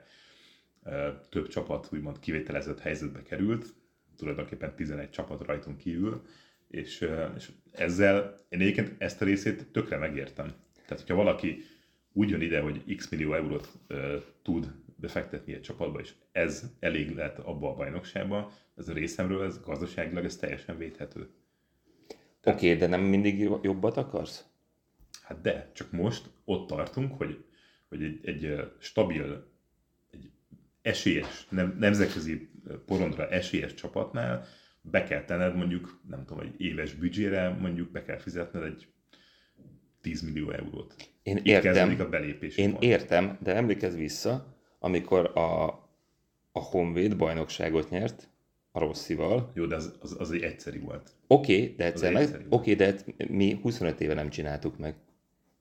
[1.28, 3.74] több csapat úgymond kivételezett helyzetbe került,
[4.16, 6.22] tulajdonképpen 11 csapat rajtunk kívül,
[6.68, 10.46] és, és ezzel én egyébként ezt a részét tökre megértem.
[10.74, 11.62] Tehát, hogyha valaki
[12.12, 17.14] úgy jön ide, hogy x millió eurót uh, tud befektetni egy csapatba, és ez elég
[17.14, 21.28] lehet abba a bajnokságba, ez a részemről, ez gazdaságilag ez teljesen védhető.
[22.44, 24.44] Oké, okay, de nem mindig jobbat akarsz?
[25.22, 27.44] Hát de, csak most ott tartunk, hogy,
[27.88, 29.46] hogy egy, egy stabil,
[30.10, 30.30] egy
[30.82, 32.48] esélyes, nem, nemzetközi
[32.86, 34.46] porondra esélyes csapatnál
[34.90, 38.86] be kell tenned mondjuk, nem tudom, egy éves büdzsére mondjuk be kell fizetned egy
[40.00, 40.94] 10 millió eurót.
[41.22, 42.56] Én Itt értem, a belépés.
[42.56, 45.64] én értem, de emlékezz vissza, amikor a,
[46.52, 48.28] a Honvéd bajnokságot nyert
[48.72, 49.50] a Rosszival.
[49.54, 51.10] Jó, de az, az, az egy egyszeri volt.
[51.26, 52.44] Oké, okay, de egyszer egy meg, egyszerű.
[52.48, 52.94] okay, de
[53.28, 54.94] mi 25 éve nem csináltuk meg.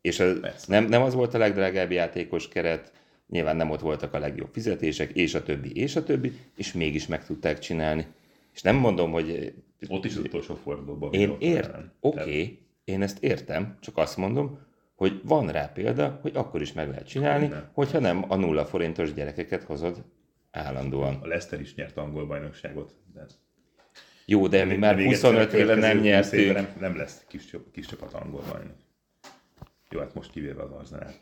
[0.01, 0.65] És az, Persze.
[0.67, 2.91] nem, nem az volt a legdrágább játékos keret,
[3.27, 7.07] nyilván nem ott voltak a legjobb fizetések, és a többi, és a többi, és mégis
[7.07, 8.05] meg tudták csinálni.
[8.55, 9.53] És nem mondom, hogy
[9.87, 11.13] Ott is az utolsó fordulóban.
[11.13, 11.67] én ért,
[11.99, 14.59] oké, Tehát okay, én ezt értem, csak azt mondom,
[14.95, 17.69] hogy van rá példa, hogy akkor is meg lehet csinálni, Nem.
[17.73, 20.03] hogyha nem a nulla forintos gyerekeket hozod
[20.51, 21.15] állandóan.
[21.21, 22.95] A Leicester is nyert angol bajnokságot.
[23.13, 23.25] De
[24.25, 26.77] Jó, de mi már még egyszer 25 a éve nem következő 20 évben nyertünk.
[26.77, 28.75] Nem, nem lesz kis, kis csapat angol bajnok.
[29.89, 31.19] Jó, hát most kivéve az arzenát.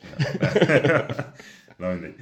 [1.77, 2.15] Na mindegy.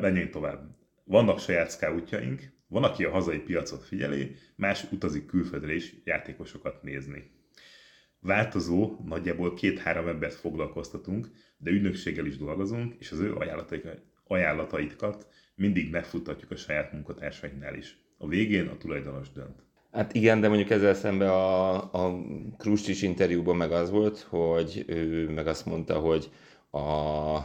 [0.00, 0.60] Menjünk tovább.
[1.04, 7.30] Vannak saját scoutjaink, van, aki a hazai piacot figyeli, más utazik külföldre is játékosokat nézni.
[8.20, 13.34] Változó, nagyjából két-három embert foglalkoztatunk, de ügynökséggel is dolgozunk, és az ő
[14.26, 17.98] ajánlataikat mindig megfuttatjuk a saját munkatársainknál is.
[18.18, 19.62] A végén a tulajdonos dönt.
[19.92, 22.22] Hát igen, de mondjuk ezzel szemben a, a
[22.58, 26.30] Krustis interjúban meg az volt, hogy ő meg azt mondta, hogy
[26.70, 27.38] a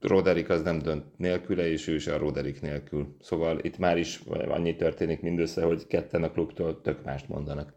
[0.00, 3.16] Roderick az nem dönt nélküle, és ő se a Roderick nélkül.
[3.20, 7.76] Szóval itt már is annyi történik mindössze, hogy ketten a klubtól tök mást mondanak.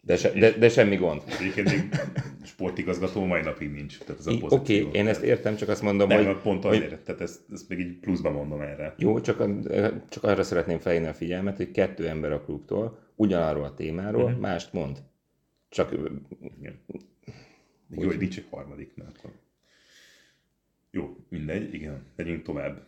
[0.00, 1.22] De, se, de, de semmi gond.
[1.40, 1.88] Egyébként még
[2.44, 3.98] sportigazgató mai napig nincs.
[3.98, 4.86] Tehát ez a Oké, pozíció.
[4.88, 6.36] okay, én ezt értem, csak azt mondom, Nem, hogy...
[6.36, 8.94] pont hogy azért, tehát ezt, ezt még így pluszban mondom erre.
[8.98, 9.60] jó, csak, a-
[10.08, 14.40] csak arra szeretném felhívni a figyelmet, hogy kettő ember a klubtól ugyanarról a témáról uh-huh.
[14.40, 14.98] mást mond.
[15.68, 15.92] Csak
[16.58, 16.80] Igen.
[17.90, 19.30] Jó, hogy nincs egy harmadik, mert akkor...
[20.90, 22.86] Jó, mindegy, igen, megyünk tovább.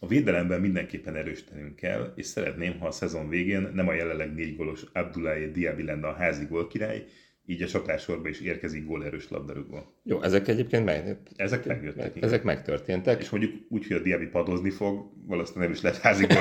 [0.00, 4.56] A védelemben mindenképpen erősítenünk kell, és szeretném, ha a szezon végén nem a jelenleg négy
[4.56, 7.04] gólos Abdoulaye Diaby lenne a házi gólkirály,
[7.46, 9.94] így a csatársorba is érkezik gólerős labdarúgó.
[10.02, 12.16] jó, ezek egyébként meg, Ezek megjöttek.
[12.16, 12.28] igen.
[12.28, 13.20] ezek megtörténtek.
[13.20, 16.26] És mondjuk úgy, hogy a Diaby padozni fog, valószínűleg nem is lett házi.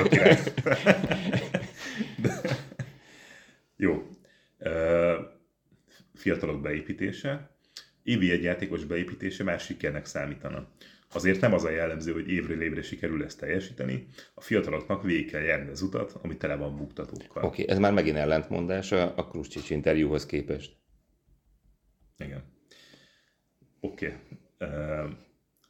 [2.22, 2.42] De...
[3.76, 4.08] Jó.
[4.58, 5.14] Ö,
[6.14, 7.57] Fiatalok beépítése.
[8.08, 10.68] Évi egy játékos beépítése más sikernek számítana.
[11.14, 15.42] Azért nem az a jellemző, hogy évről évre sikerül ezt teljesíteni, a fiataloknak végig kell
[15.42, 17.44] járni az utat, ami tele van buktatókkal.
[17.44, 20.78] Oké, okay, ez már megint ellentmondás a, a Kruscsics interjúhoz képest.
[22.18, 22.44] Igen.
[23.80, 24.14] Oké.
[24.58, 25.14] Okay.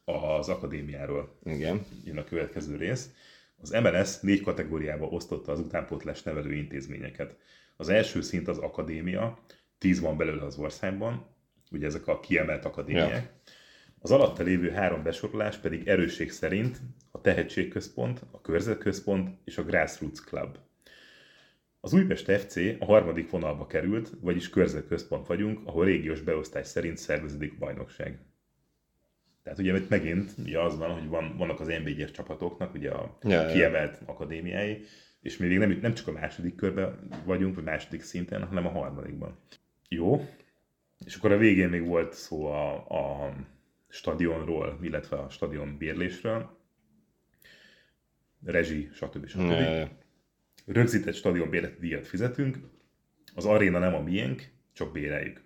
[0.04, 1.86] Az akadémiáról Igen.
[2.04, 3.10] jön a következő rész.
[3.56, 7.36] Az MLS négy kategóriába osztotta az utánpótlás nevelő intézményeket.
[7.76, 9.38] Az első szint az akadémia,
[9.78, 11.36] tíz van belőle az országban,
[11.72, 13.10] ugye ezek a kiemelt akadémiák.
[13.10, 13.30] Ja.
[13.98, 20.20] Az alatta lévő három besorolás pedig erősség szerint a Tehetségközpont, a Körzetközpont és a Grassroots
[20.20, 20.56] Club.
[21.80, 27.52] Az Újpest FC a harmadik vonalba került, vagyis körzetközpont vagyunk, ahol régiós beosztás szerint szerveződik
[27.52, 28.18] a bajnokság.
[29.42, 33.18] Tehát ugye itt megint ugye az van, hogy van, vannak az NB1-es csapatoknak ugye a
[33.22, 33.52] Ja, ja.
[33.52, 34.82] kiemelt akadémiái,
[35.20, 38.70] és mi még nem, nem csak a második körben vagyunk, vagy második szinten, hanem a
[38.70, 39.38] harmadikban.
[39.88, 40.28] Jó.
[41.04, 43.32] És akkor a végén még volt szó a, a
[43.88, 46.56] stadionról, illetve a stadion bérlésről.
[48.44, 49.26] Rezsi, stb.
[49.26, 49.50] stb.
[49.50, 49.84] Ö,
[50.66, 52.58] Rögzített stadionbérleti díjat fizetünk,
[53.34, 55.42] az aréna nem a miénk, csak béreljük.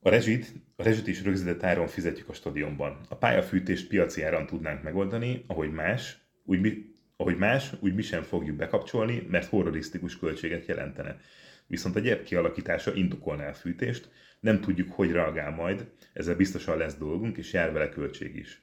[0.00, 3.00] A rezsit, a rezsit is rögzített áron fizetjük a stadionban.
[3.08, 6.84] A pályafűtést piaci áron tudnánk megoldani, ahogy más, úgy mi,
[7.16, 11.20] ahogy más, úgy mi sem fogjuk bekapcsolni, mert horrorisztikus költséget jelentene.
[11.68, 16.96] Viszont a gyep kialakítása indokolná a fűtést, nem tudjuk, hogy reagál majd, ezzel biztosan lesz
[16.96, 18.62] dolgunk, és jár vele költség is.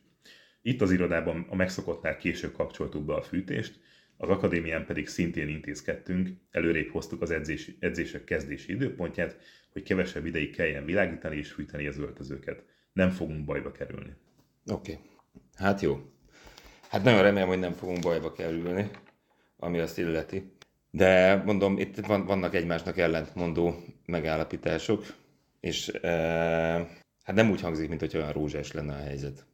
[0.62, 3.80] Itt az irodában a megszokottnál később kapcsoltuk be a fűtést,
[4.18, 9.38] az akadémián pedig szintén intézkedtünk, előrébb hoztuk az edzés, edzések kezdési időpontját,
[9.72, 12.64] hogy kevesebb ideig kelljen világítani és fűteni az öltözőket.
[12.94, 14.16] Nem fogunk bajba kerülni.
[14.72, 14.92] Oké.
[14.92, 15.06] Okay.
[15.54, 16.00] Hát jó.
[16.90, 18.90] Hát nagyon remélem, hogy nem fogunk bajba kerülni,
[19.58, 20.55] ami azt illeti.
[20.96, 25.06] De mondom, itt van, vannak egymásnak ellentmondó megállapítások,
[25.60, 26.10] és e,
[27.24, 29.46] hát nem úgy hangzik, mint hogy olyan rózsás lenne a helyzet.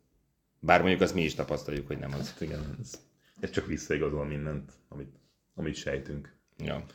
[0.60, 2.36] Bár mondjuk azt mi is tapasztaljuk, hogy nem az.
[2.39, 2.93] Igen, ez,
[3.39, 5.15] ez csak visszaigazol mindent, amit,
[5.56, 6.36] amit sejtünk.
[6.58, 6.86] Ja.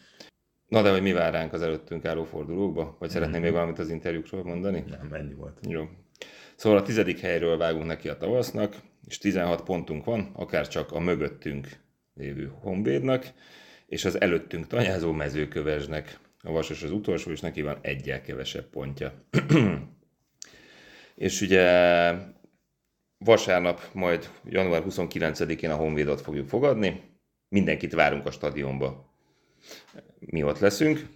[0.69, 2.97] Na de hogy mi vár ránk az előttünk álló fordulókba?
[2.99, 4.85] Vagy szeretném még valamit az interjúkról mondani?
[4.89, 5.59] Nem, ennyi volt.
[5.69, 5.89] Jó.
[6.57, 11.01] Szóval a tizedik helyről vágunk neki a tavasznak, és 16 pontunk van, akár csak a
[11.01, 11.69] mögöttünk
[12.15, 13.33] lévő Honvédnak,
[13.87, 16.19] és az előttünk tanyázó mezőkövesnek.
[16.43, 19.13] A Vasas az utolsó, és neki van egyel kevesebb pontja.
[21.15, 21.65] és ugye
[23.19, 27.01] vasárnap, majd január 29-én a Honvédot fogjuk fogadni.
[27.49, 29.15] Mindenkit várunk a stadionba.
[30.19, 31.07] Mi ott leszünk.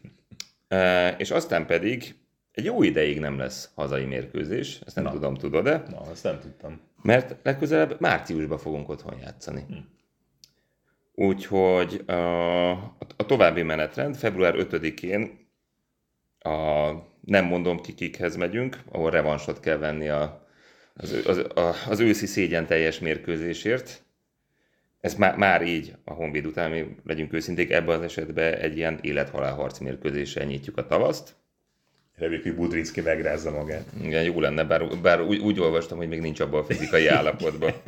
[0.68, 2.14] E, És aztán pedig
[2.52, 5.10] egy jó ideig nem lesz hazai mérkőzés, ezt nem Na.
[5.10, 5.82] tudom, tudod-e?
[5.88, 6.80] Na, azt nem tudtam.
[7.02, 9.66] Mert legközelebb márciusban fogunk otthon játszani.
[11.20, 12.70] Úgyhogy a,
[13.16, 15.48] a további menetrend február 5-én
[16.38, 20.46] a, nem mondom ki kikhez megyünk, ahol revansot kell venni a,
[20.94, 24.02] az, az, a, az őszi szégyen teljes mérkőzésért.
[25.00, 28.98] Ez már, már így a Honvéd után, mi legyünk őszinték, ebben az esetben egy ilyen
[29.02, 31.34] élethalál harc mérkőzéssel nyitjuk a tavaszt.
[32.16, 33.86] Reméljük, hogy Budrinski megrázza magát.
[34.02, 37.72] Igen, jó lenne, bár, bár úgy, úgy olvastam, hogy még nincs abban a fizikai állapotban.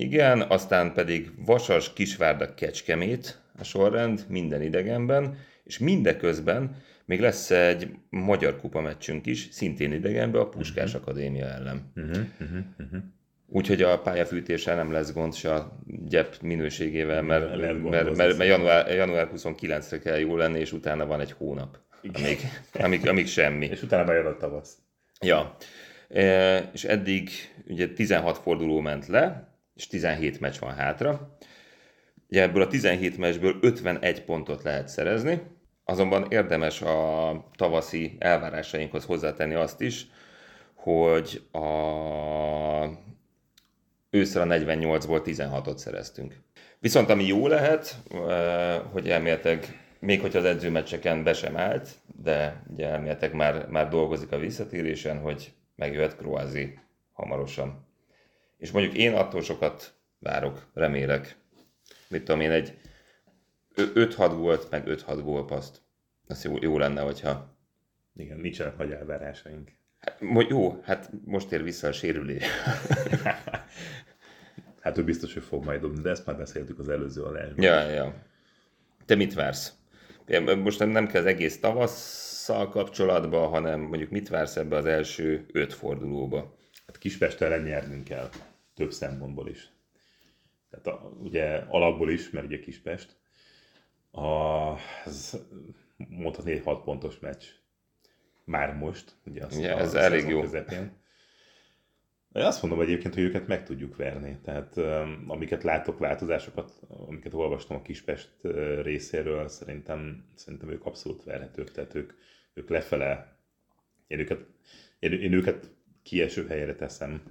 [0.00, 7.90] Igen, aztán pedig Vasas, Kisvárda, Kecskemét a sorrend minden idegenben, és mindeközben még lesz egy
[8.10, 11.92] magyar kupa meccsünk is, szintén idegenben a Puskás Akadémia ellen.
[11.96, 13.00] Uh-huh, uh-huh, uh-huh.
[13.46, 15.78] Úgyhogy a pályafűtéssel nem lesz gond se a
[16.08, 21.20] gyep minőségével, mert, mert, mert, mert január, január 29-re kell jó lenni, és utána van
[21.20, 21.78] egy hónap,
[22.12, 22.38] amíg,
[22.72, 23.66] amíg, amíg semmi.
[23.66, 24.78] És utána bejön a tavasz.
[25.20, 25.56] Ja,
[26.10, 27.30] E, és eddig
[27.66, 29.49] ugye 16 forduló ment le,
[29.80, 31.36] és 17 meccs van hátra.
[32.28, 35.40] Ugye ebből a 17 meccsből 51 pontot lehet szerezni,
[35.84, 40.06] azonban érdemes a tavaszi elvárásainkhoz hozzátenni azt is,
[40.74, 41.58] hogy a
[44.10, 46.36] a 48-ból 16-ot szereztünk.
[46.78, 51.88] Viszont ami jó lehet, eh, hogy elméletek, még hogyha az edzőmeccseken be sem állt,
[52.22, 56.78] de ugye elméletek már, már dolgozik a visszatérésen, hogy megjöhet Kroázi
[57.12, 57.89] hamarosan.
[58.60, 61.36] És mondjuk én attól sokat várok, remélek.
[62.08, 62.78] Mit tudom én, egy
[63.76, 65.80] 5-6 volt, meg 5-6 gólpaszt.
[66.26, 67.56] Az jó, jó lenne, hogyha...
[68.16, 69.70] Igen, nincsenek nagy elvárásaink.
[69.98, 72.44] Hát, jó, hát most ér vissza a sérülés.
[74.80, 77.64] hát ő biztos, hogy fog majd dobni, de ezt már beszéltük az előző adásban.
[77.64, 78.14] Ja, ja.
[79.06, 79.72] Te mit vársz?
[80.62, 85.46] Most nem, nem kell az egész tavasszal kapcsolatban, hanem mondjuk mit vársz ebbe az első
[85.52, 86.56] öt fordulóba?
[86.86, 88.28] Hát Kispest nyernünk kell,
[88.80, 89.72] több szempontból is.
[90.70, 93.16] Tehát a, ugye alapból is, mert ugye Kispest.
[94.10, 94.74] A,
[95.04, 95.40] ez
[95.96, 97.44] mondhatni egy 6 pontos meccs.
[98.44, 100.40] Már most, ugye azt ja, ez a elég jó.
[100.40, 100.98] Közepén.
[102.32, 104.38] Én azt mondom egyébként, hogy őket meg tudjuk verni.
[104.44, 104.76] Tehát
[105.26, 108.32] amiket látok, változásokat, amiket olvastam a Kispest
[108.82, 111.70] részéről, szerintem, szerintem ők abszolút verhetők.
[111.70, 112.12] Tehát ők,
[112.54, 113.38] ők lefele,
[114.06, 114.46] én őket,
[114.98, 115.70] én, én őket
[116.02, 117.22] kieső helyre teszem.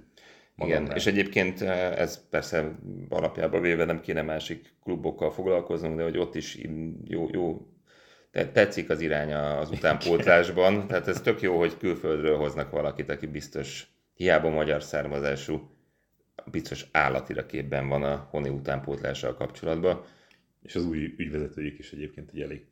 [0.60, 6.34] Igen, és egyébként ez persze alapjában véve nem kéne másik klubokkal foglalkoznunk, de hogy ott
[6.34, 6.58] is
[7.04, 7.66] jó, jó
[8.30, 13.86] tetszik az irány az utánpótlásban, tehát ez tök jó, hogy külföldről hoznak valakit, aki biztos
[14.14, 15.70] hiába magyar származású,
[16.50, 20.04] biztos állatira képben van a honi utánpótlással kapcsolatban.
[20.62, 22.64] És az új ügyvezetőjük is egyébként egy elég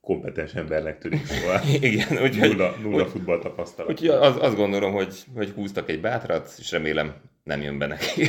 [0.00, 3.90] kompetens embernek tűnik, szóval Igen, úgyhogy, nulla, nulla úgy, futball tapasztalat.
[3.90, 8.26] Úgyhogy az, azt gondolom, hogy, hogy húztak egy bátrat, és remélem nem jön be neki.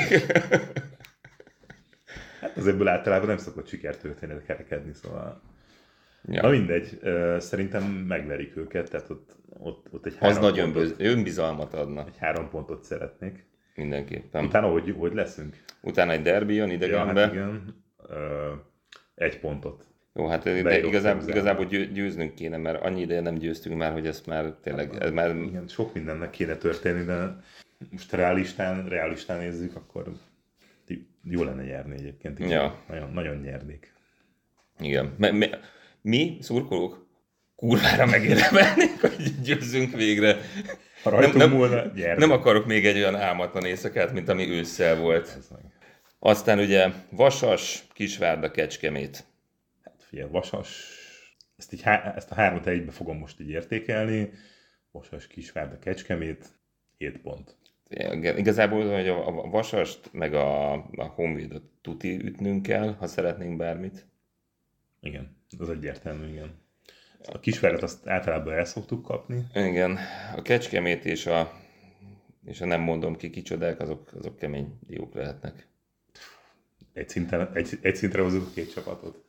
[2.39, 5.41] hát az ebből általában nem szokott sikertörténet kerekedni, szóval...
[6.25, 6.41] Ja.
[6.41, 6.99] Na mindegy,
[7.37, 12.05] szerintem megverik őket, tehát ott, ott, ott egy Az nagyon pontot, önbizalmat adna.
[12.07, 13.45] Egy három pontot szeretnék.
[13.75, 14.45] Mindenképpen.
[14.45, 15.63] Utána hogy, hogy leszünk?
[15.81, 17.19] Utána egy derbi jön idegenbe.
[17.19, 17.83] Ja, hát igen.
[19.15, 19.85] Egy pontot.
[20.13, 24.25] Jó, hát de igazából, igazából győznünk kéne, mert annyi ideje nem győztünk már, hogy ezt
[24.25, 24.95] már tényleg...
[24.99, 25.35] Ez már...
[25.35, 27.37] Igen, sok mindennek kéne történni, de
[27.91, 30.13] most realistán, realistán nézzük, akkor
[31.23, 32.39] jó lenne nyerni egyébként.
[32.39, 32.83] Ja.
[32.87, 33.93] Nagyon, nagyon nyernék.
[34.79, 35.15] Igen.
[35.17, 35.49] Mi,
[36.01, 37.07] mi szurkolók
[37.55, 40.37] kurvára megérdemelnék, hogy győzzünk végre.
[41.03, 41.83] Ha nem, nem, volna,
[42.17, 45.39] nem akarok még egy olyan álmatlan éjszakát, mint ami ősszel volt.
[46.19, 49.23] Aztán ugye Vasas, Kisvárda, Kecskemét.
[49.83, 50.97] Hát figyelj, Vasas,
[51.57, 51.81] ezt, így,
[52.15, 54.31] ezt a hármat egybe fogom most így értékelni.
[54.91, 56.45] Vasas, Kisvárda, Kecskemét,
[56.97, 57.55] 7 pont.
[57.93, 63.57] Igen, igazából hogy a, a Vasast meg a, a Honvédot tuti ütnünk kell, ha szeretnénk
[63.57, 64.05] bármit.
[65.01, 66.61] Igen, az egyértelmű, igen.
[67.25, 69.45] A kisvárat azt általában el szoktuk kapni.
[69.53, 69.97] Igen,
[70.35, 71.51] a Kecskemét és a,
[72.45, 75.67] és a nem mondom ki kicsodák, azok, azok kemény diók lehetnek.
[76.93, 79.23] Egy, szinten, egy, egy szintre hozunk a két csapatot.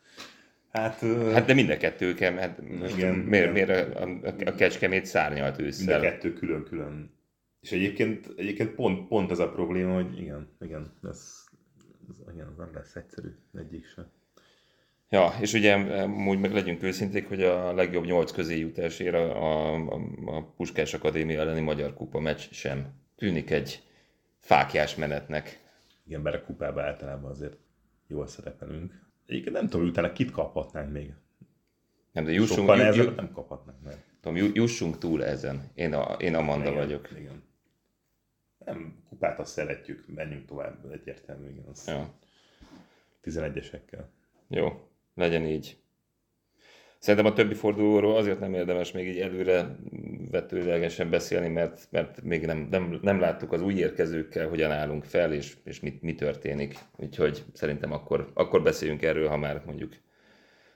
[0.70, 0.98] Hát,
[1.32, 2.58] hát de mind a kettő kell, hát
[2.96, 5.98] igen, miért, miért a, a, a Kecskemét szárnyalt ősszel?
[5.98, 7.10] Mind a kettő külön-külön.
[7.64, 11.44] És egyébként, egyébként pont, pont ez a probléma, hogy igen, igen, ez, ez,
[12.32, 14.06] igen, ez nem lesz egyszerű egyik sem.
[15.08, 15.76] Ja, és ugye
[16.26, 21.40] úgy meg legyünk őszinték, hogy a legjobb nyolc közé jutásért a, a, a Puskás Akadémia
[21.40, 22.86] elleni Magyar Kupa meccs sem
[23.16, 23.82] tűnik egy
[24.40, 25.60] fákjás menetnek.
[26.06, 27.56] Igen, mert a kupában általában azért
[28.06, 28.92] jól szerepelünk.
[29.26, 31.14] Egyébként nem tudom, utána kit kaphatnánk még.
[32.12, 34.04] Nem, de jussunk, Sokkal juss, nem kaphatnánk meg.
[34.20, 35.70] Tudom, jussunk túl ezen.
[35.74, 37.08] Én, a, én Amanda igen, vagyok.
[37.18, 37.52] Igen.
[38.64, 41.64] Nem, kupát azt szeretjük, menjünk tovább, egyértelmű, igen.
[41.70, 42.14] Az ja.
[43.24, 44.04] 11-esekkel.
[44.48, 45.78] Jó legyen így.
[46.98, 49.76] Szerintem a többi fordulóról azért nem érdemes még így előre
[50.30, 55.32] vetőlegesen beszélni, mert, mert még nem, nem, nem láttuk az új érkezőkkel, hogyan állunk fel,
[55.32, 56.78] és, és mi, mi történik.
[56.96, 59.92] Úgyhogy szerintem akkor, akkor beszéljünk erről, ha már mondjuk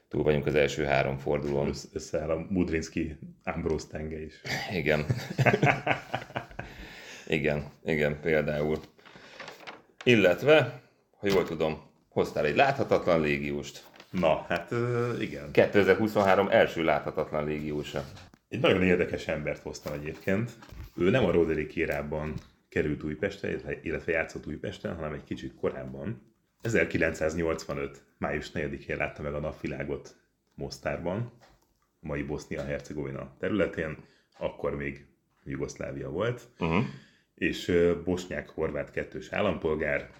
[0.08, 1.70] túl vagyunk az első három fordulón.
[1.92, 4.40] Összeáll a Mudrinski Ambrose tenge is.
[4.72, 5.04] Igen.
[7.28, 8.78] igen, igen, például.
[10.04, 10.82] Illetve,
[11.18, 13.84] ha jól tudom, hoztál egy láthatatlan légiust.
[14.10, 14.70] Na, hát
[15.20, 15.50] igen.
[15.52, 18.04] 2023 első láthatatlan légiósa.
[18.48, 20.50] Egy nagyon érdekes embert hoztam egyébként.
[20.96, 22.34] Ő nem a Roderick érában
[22.68, 26.34] került Újpestre, illetve játszott Újpesten, hanem egy kicsit korábban.
[26.60, 28.02] 1985.
[28.18, 30.16] május 4-én látta meg a napvilágot
[30.54, 31.32] Mostárban,
[32.00, 33.96] mai Bosznia-Hercegovina területén,
[34.38, 35.06] akkor még
[35.44, 36.84] Jugoszlávia volt, uh-huh.
[37.38, 37.72] És
[38.04, 40.10] bosnyák-horvát kettős állampolgár,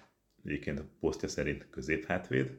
[0.45, 2.51] egyébként a posztja szerint középhátvéd,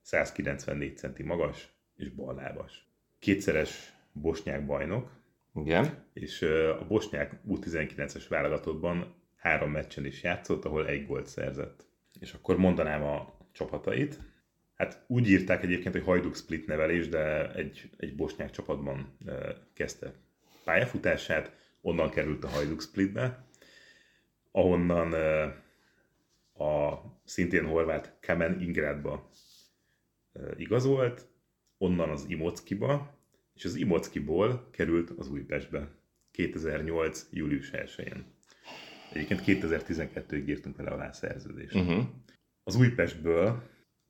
[0.00, 2.86] 194 centi magas és ballábas.
[3.18, 5.10] Kétszeres bosnyák bajnok,
[5.54, 6.04] Igen.
[6.12, 6.42] és
[6.80, 11.86] a bosnyák U19-es válogatottban három meccsen is játszott, ahol egy gólt szerzett.
[12.20, 14.18] És akkor mondanám a csapatait.
[14.74, 19.16] Hát úgy írták egyébként, hogy Hajduk Split nevelés, de egy, egy bosnyák csapatban
[19.72, 20.12] kezdte
[20.64, 23.44] pályafutását, onnan került a Hajduk Splitbe,
[24.52, 25.12] ahonnan
[26.54, 29.30] a szintén horvát Kamen Ingradba
[30.32, 31.28] ö, igazolt,
[31.78, 33.18] onnan az Imockiba,
[33.54, 35.88] és az Imockiból került az Újpestbe
[36.30, 37.26] 2008.
[37.30, 38.24] július 1-én.
[39.12, 41.74] Egyébként 2012-ig írtunk vele alá szerződést.
[41.74, 42.04] Uh-huh.
[42.64, 43.62] Az Újpestből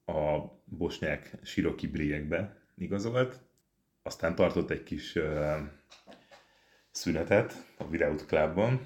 [0.05, 3.41] a bosnyák Siroki Briekbe igazolt,
[4.03, 5.57] aztán tartott egy kis uh,
[6.91, 8.81] szünetet a Without Clubban,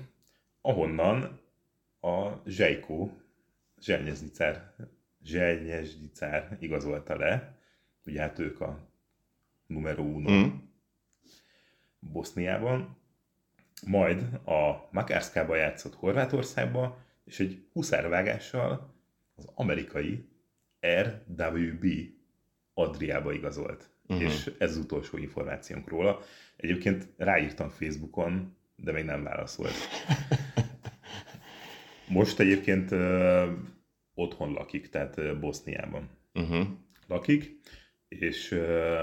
[0.61, 1.41] ahonnan
[2.07, 3.11] a Zsejko,
[3.81, 4.75] Zselnyeznicár,
[5.25, 7.59] Zselnyeznicár igazolta le,
[8.07, 8.89] ugye hát ők a
[9.67, 10.49] numero uno Mm.
[11.99, 12.97] Boszniában,
[13.87, 18.95] majd a Makárszkába játszott Horvátországba, és egy huszárvágással
[19.35, 20.29] az amerikai
[20.81, 21.87] RWB
[22.75, 23.91] Adriába igazolt.
[24.07, 24.25] Uh-huh.
[24.27, 26.21] És ez az utolsó információnk róla.
[26.57, 29.75] Egyébként ráírtam Facebookon, de még nem válaszolt.
[32.09, 33.51] Most egyébként ö,
[34.15, 36.67] otthon lakik, tehát ö, Boszniában Uh-huh.
[37.07, 37.59] lakik,
[38.09, 39.01] és ö,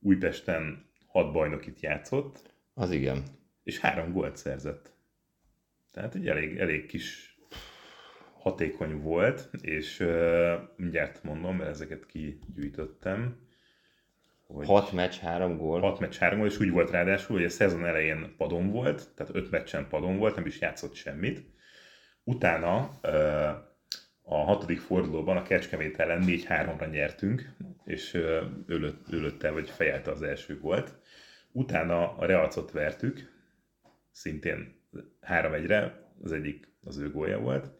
[0.00, 3.22] Újpesten hat bajnokit játszott, Az igen.
[3.62, 4.92] és három gólt szerzett.
[5.92, 7.36] Tehát egy elég, elég kis
[8.38, 13.36] hatékony volt, és uh, mindjárt mondom, mert ezeket kigyűjtöttem.
[14.46, 15.80] Hogy Hat meccs, három gól.
[15.80, 19.34] hat meccs, három gól, és úgy volt ráadásul, hogy a szezon elején padon volt, tehát
[19.34, 21.42] öt meccsen padon volt, nem is játszott semmit.
[22.28, 22.90] Utána
[24.22, 27.54] a hatodik fordulóban a Kecskemét ellen 4-3-ra nyertünk,
[27.84, 28.14] és
[28.66, 30.94] ő, lőtte, vagy fejelte az első gólt.
[31.52, 33.32] Utána a Realcot vertük,
[34.10, 34.74] szintén
[35.28, 37.70] 3-1-re, az egyik az ő gólja volt,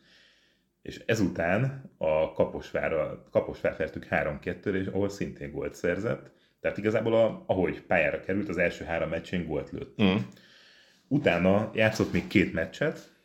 [0.83, 6.31] és ezután a Kaposvárra, Kaposvár vertük 3-2-re, és ahol szintén gólt szerzett.
[6.61, 10.03] Tehát igazából, a, ahogy pályára került, az első három meccsén gólt lőtt.
[10.03, 10.17] Mm.
[11.09, 13.17] Utána játszott még két meccset,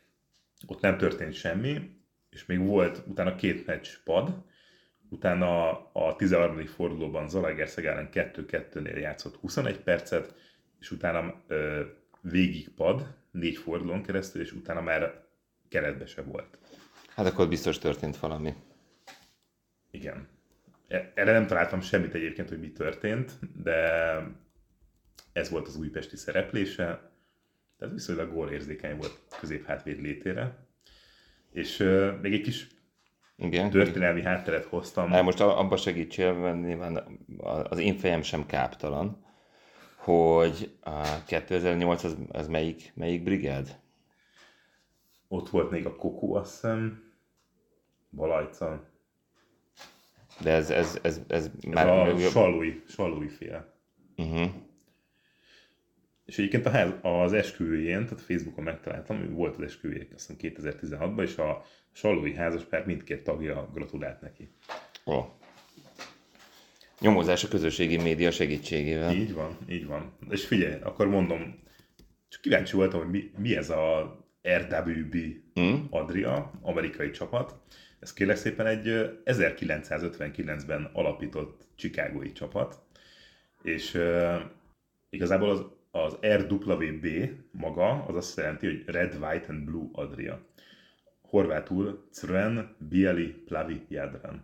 [0.68, 4.44] ott nem történt semmi, és még volt utána két meccs pad,
[5.10, 6.66] utána a 13.
[6.66, 10.36] fordulóban Zalaegerszeg ellen 2-2-nél játszott 21 percet,
[10.80, 11.82] és utána ö,
[12.22, 15.26] végig pad, négy fordulón keresztül, és utána már
[15.70, 16.58] keretbe se volt.
[17.16, 18.54] Hát akkor biztos történt valami.
[19.92, 20.28] Igen.
[20.88, 23.32] E- Erre nem találtam semmit egyébként, hogy mi történt,
[23.64, 24.18] de
[25.34, 27.12] ez volt az újpesti szereplése.
[27.84, 30.68] Tehát viszonylag gólérzékeny volt középhátvéd létére.
[31.52, 32.68] És uh, még egy kis
[33.38, 33.70] Igen.
[33.70, 35.10] történelmi hátteret hoztam.
[35.10, 37.20] Hát most abba segítsél, mert nyilván
[37.70, 39.26] az én fejem sem káptalan,
[39.96, 43.80] hogy a 2008 az, az melyik, melyik brigád?
[45.28, 47.04] Ott volt még a Kokó, azt hiszem,
[48.10, 48.90] Balajca.
[50.42, 51.88] De ez, ez, ez, ez Ez már...
[51.88, 53.74] a Salui, Salui fél.
[54.18, 54.52] uh-huh.
[56.26, 60.64] És egyébként a ház, az esküvőjén, tehát Facebookon megtaláltam, ő volt az esküvőjék, azt hiszem
[60.64, 64.50] 2016-ban, és a Salui házaspár mindkét tagja gratulált neki.
[65.06, 65.20] Ó.
[67.00, 69.14] Nyomozás a közösségi média segítségével.
[69.14, 70.12] Így van, így van.
[70.30, 71.60] És figyelj, akkor mondom,
[72.30, 75.16] csak kíváncsi voltam, hogy mi, mi ez a RWB
[75.60, 75.76] Mm?
[75.90, 77.56] Adria, amerikai csapat.
[78.00, 82.80] Ez kérlek szépen egy ö, 1959-ben alapított chicagói csapat,
[83.64, 84.42] és uh,
[85.10, 85.66] igazából az,
[85.96, 87.08] az RWB
[87.52, 90.46] maga, az azt jelenti, hogy Red, White and Blue Adria.
[91.22, 94.44] Horvátul Crven Bieli Plavi Jadran.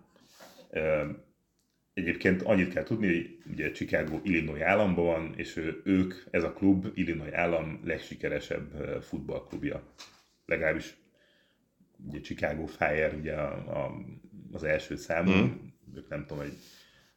[1.94, 6.88] Egyébként annyit kell tudni, hogy ugye Chicago Illinois államban van, és ők, ez a klub
[6.94, 9.84] Illinois állam legsikeresebb futballklubja.
[10.46, 10.96] Legalábbis
[12.08, 13.96] ugye Chicago Fire ugye a, a,
[14.52, 15.48] az első számú, mm.
[15.96, 16.54] ők nem tudom, hogy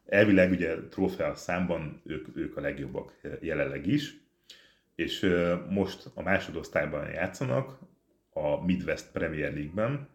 [0.06, 4.20] elvileg ugye trófea számban ők, ők a legjobbak jelenleg is,
[4.94, 5.34] és
[5.68, 7.78] most a másodosztályban játszanak
[8.32, 10.08] a Midwest Premier League-ben.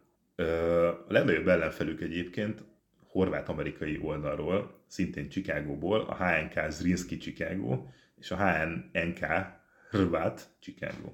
[1.08, 2.64] A legnagyobb ellenfelük egyébként
[3.08, 7.86] horvát-amerikai oldalról, szintén Chicagóból, a HNK Zrinski Chicago,
[8.16, 9.26] és a HNK
[9.90, 11.14] Hrvat Chicago.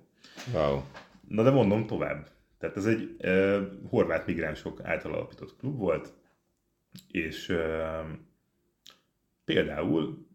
[0.54, 0.82] Wow.
[1.28, 2.28] Na de mondom tovább.
[2.58, 6.14] Tehát ez egy uh, horvát migránsok által alapított klub volt,
[7.12, 8.06] és uh,
[9.46, 10.28] például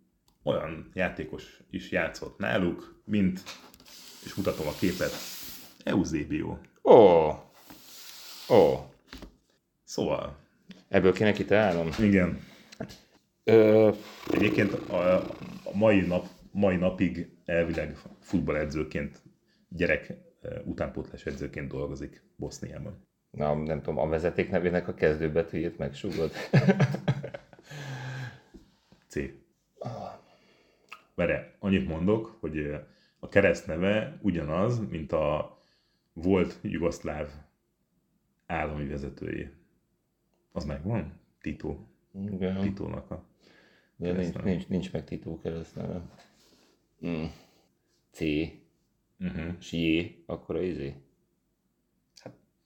[0.42, 3.40] olyan játékos is játszott náluk, mint,
[4.24, 5.12] és mutatom a képet,
[5.84, 6.58] Eusebio.
[6.82, 7.28] Ó.
[8.48, 8.90] Ó.
[9.84, 10.36] Szóval,
[10.88, 11.88] Ebből kéne kitalálnom.
[11.98, 12.40] igen,
[13.44, 13.90] Ö,
[14.32, 15.14] egyébként a,
[15.64, 19.22] a mai, nap, mai napig elvileg futballedzőként,
[19.68, 20.12] gyerek
[20.64, 23.06] utánpótlás edzőként dolgozik Boszniában.
[23.30, 26.30] Na, nem tudom, a vezeték nevének a kezdőbetűjét megsugod.
[29.08, 29.18] C.
[31.14, 32.74] Vere, annyit mondok, hogy
[33.18, 35.58] a keresztneve ugyanaz, mint a
[36.12, 37.28] volt jugoszláv
[38.46, 39.50] állami vezetőjé.
[40.52, 41.12] Az megvan?
[41.40, 41.76] Tito.
[42.30, 42.60] Igen.
[42.60, 43.24] Titónak a
[43.96, 46.02] De nincs, nincs, nincs meg Titó keresztneve.
[47.06, 47.24] Mm.
[48.10, 48.20] C.
[49.20, 49.54] Uh-huh.
[49.58, 50.94] És J, akkor a izé.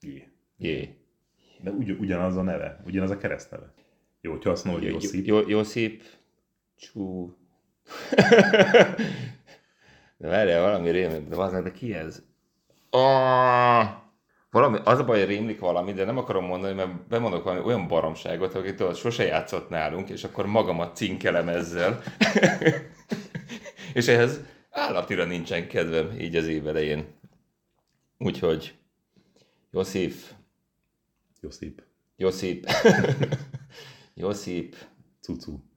[0.01, 0.29] Jé.
[0.59, 0.89] J.
[1.63, 3.73] De ugy, ugyanaz a neve, ugyanaz a keresztneve.
[4.21, 6.03] Jó, hogyha azt mondod, hogy Josip, Jó, Josip.
[6.83, 7.37] Csú.
[10.17, 12.23] de várjál, valami rémlik, de az de ki ez?
[12.91, 13.89] Ah,
[14.51, 18.55] valami, az a baj, rémlik valami, de nem akarom mondani, mert bemondok valami olyan baromságot,
[18.55, 22.03] akit tudod, sose játszott nálunk, és akkor magamat cinkelem ezzel.
[23.95, 27.07] és ehhez állatira nincsen kedvem így az év elején.
[28.19, 28.75] Úgyhogy
[29.71, 30.15] Josip,
[31.41, 31.83] Josip,
[32.17, 32.67] Josip,
[34.15, 34.77] Josip,
[35.21, 35.71] cucu.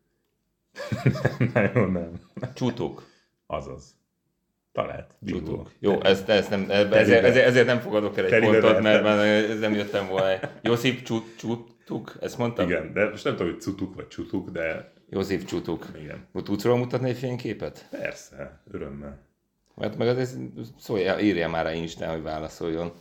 [1.53, 2.11] nem, jó, nem.
[2.53, 3.03] Csutuk.
[3.47, 3.95] Azaz.
[4.71, 5.15] Talált.
[5.25, 5.71] Csutuk.
[5.79, 9.03] Jó, ezt, ezt nem, ebbe, ezért, ezért, ezért, nem fogadok el egy Telibe pontot, mert,
[9.03, 10.39] mert ez nem jöttem volna.
[10.61, 12.65] Josip Csut, Csutuk, ezt mondtam?
[12.65, 15.87] Igen, de most nem tudom, hogy cutuk vagy csutuk, de Josip Csutuk.
[16.01, 16.27] igen.
[16.43, 17.87] Tudsz róla mutatni egy fényképet?
[17.91, 19.19] Persze, örömmel.
[19.75, 20.37] Mert meg azért
[20.79, 22.91] szólja, írja már rá Instán, hogy válaszoljon.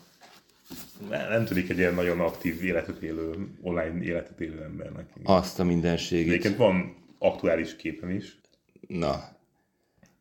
[1.10, 5.06] Nem, nem tudik egy ilyen nagyon aktív életet élő, online életet élő embernek.
[5.22, 6.28] Azt a mindenségét.
[6.28, 8.40] Egyébként van aktuális képem is,
[8.88, 9.28] Na,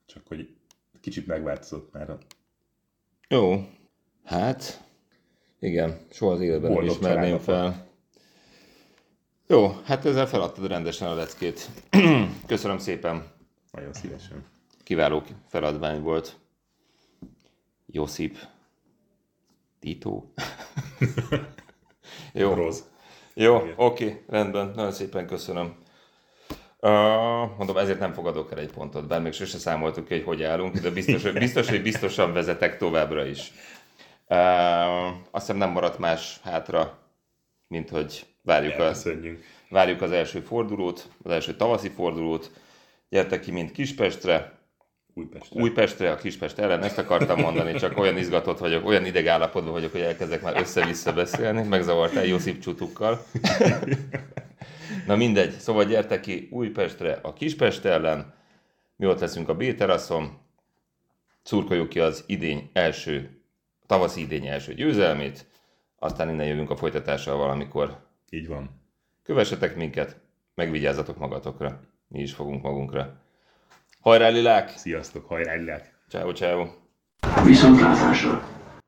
[0.05, 0.55] csak hogy
[1.01, 2.17] kicsit megváltozott már a
[3.27, 3.67] jó.
[4.23, 4.83] Hát,
[5.59, 7.43] igen, soha az életben nem Boldog ismerném családapa.
[7.43, 7.87] fel.
[9.47, 11.69] Jó, hát ezzel feladtad rendesen a leckét.
[12.47, 13.31] Köszönöm szépen.
[13.71, 14.45] nagyon szívesen.
[14.83, 16.39] Kiváló feladvány volt.
[17.85, 18.37] Josip.
[19.79, 20.23] Tito.
[22.33, 22.81] Jó, Rossz.
[23.33, 25.75] jó, oké, rendben, nagyon szépen köszönöm.
[26.83, 30.43] Uh, mondom, ezért nem fogadok el egy pontot, bár még sose számoltuk ki, hogy hogy
[30.43, 33.51] állunk, de biztos, hogy, biztos, hogy biztosan vezetek továbbra is.
[34.27, 36.97] Uh, azt hiszem nem maradt más hátra,
[37.67, 38.91] mint hogy várjuk a.
[39.69, 42.51] Várjuk az első fordulót, az első tavaszi fordulót.
[43.09, 44.59] Gyertek ki mind Kispestre,
[45.13, 45.61] Újpestre.
[45.61, 50.01] Újpestre, a Kispest ellen, ezt akartam mondani, csak olyan izgatott vagyok, olyan idegállapotban vagyok, hogy
[50.01, 53.25] elkezdek már össze-vissza beszélni, megzavartál Josip csutukkal.
[55.05, 58.33] Na mindegy, szóval gyertek ki Újpestre, a Kispest ellen,
[58.95, 60.37] mi ott leszünk a B-teraszon,
[61.43, 63.41] szurkoljuk ki az idény első,
[63.85, 65.45] tavaszi idény első győzelmét,
[65.99, 67.97] aztán innen jövünk a folytatással valamikor
[68.29, 68.81] Így van.
[69.23, 70.19] Kövessetek minket,
[70.55, 71.79] megvigyázzatok magatokra.
[72.07, 73.21] Mi is fogunk magunkra.
[73.99, 74.69] Hajrá, lilák!
[74.69, 75.97] Sziasztok, hajrá, lilák!
[76.09, 76.67] Ciao, ciao!
[77.45, 78.62] Viszontlátásra!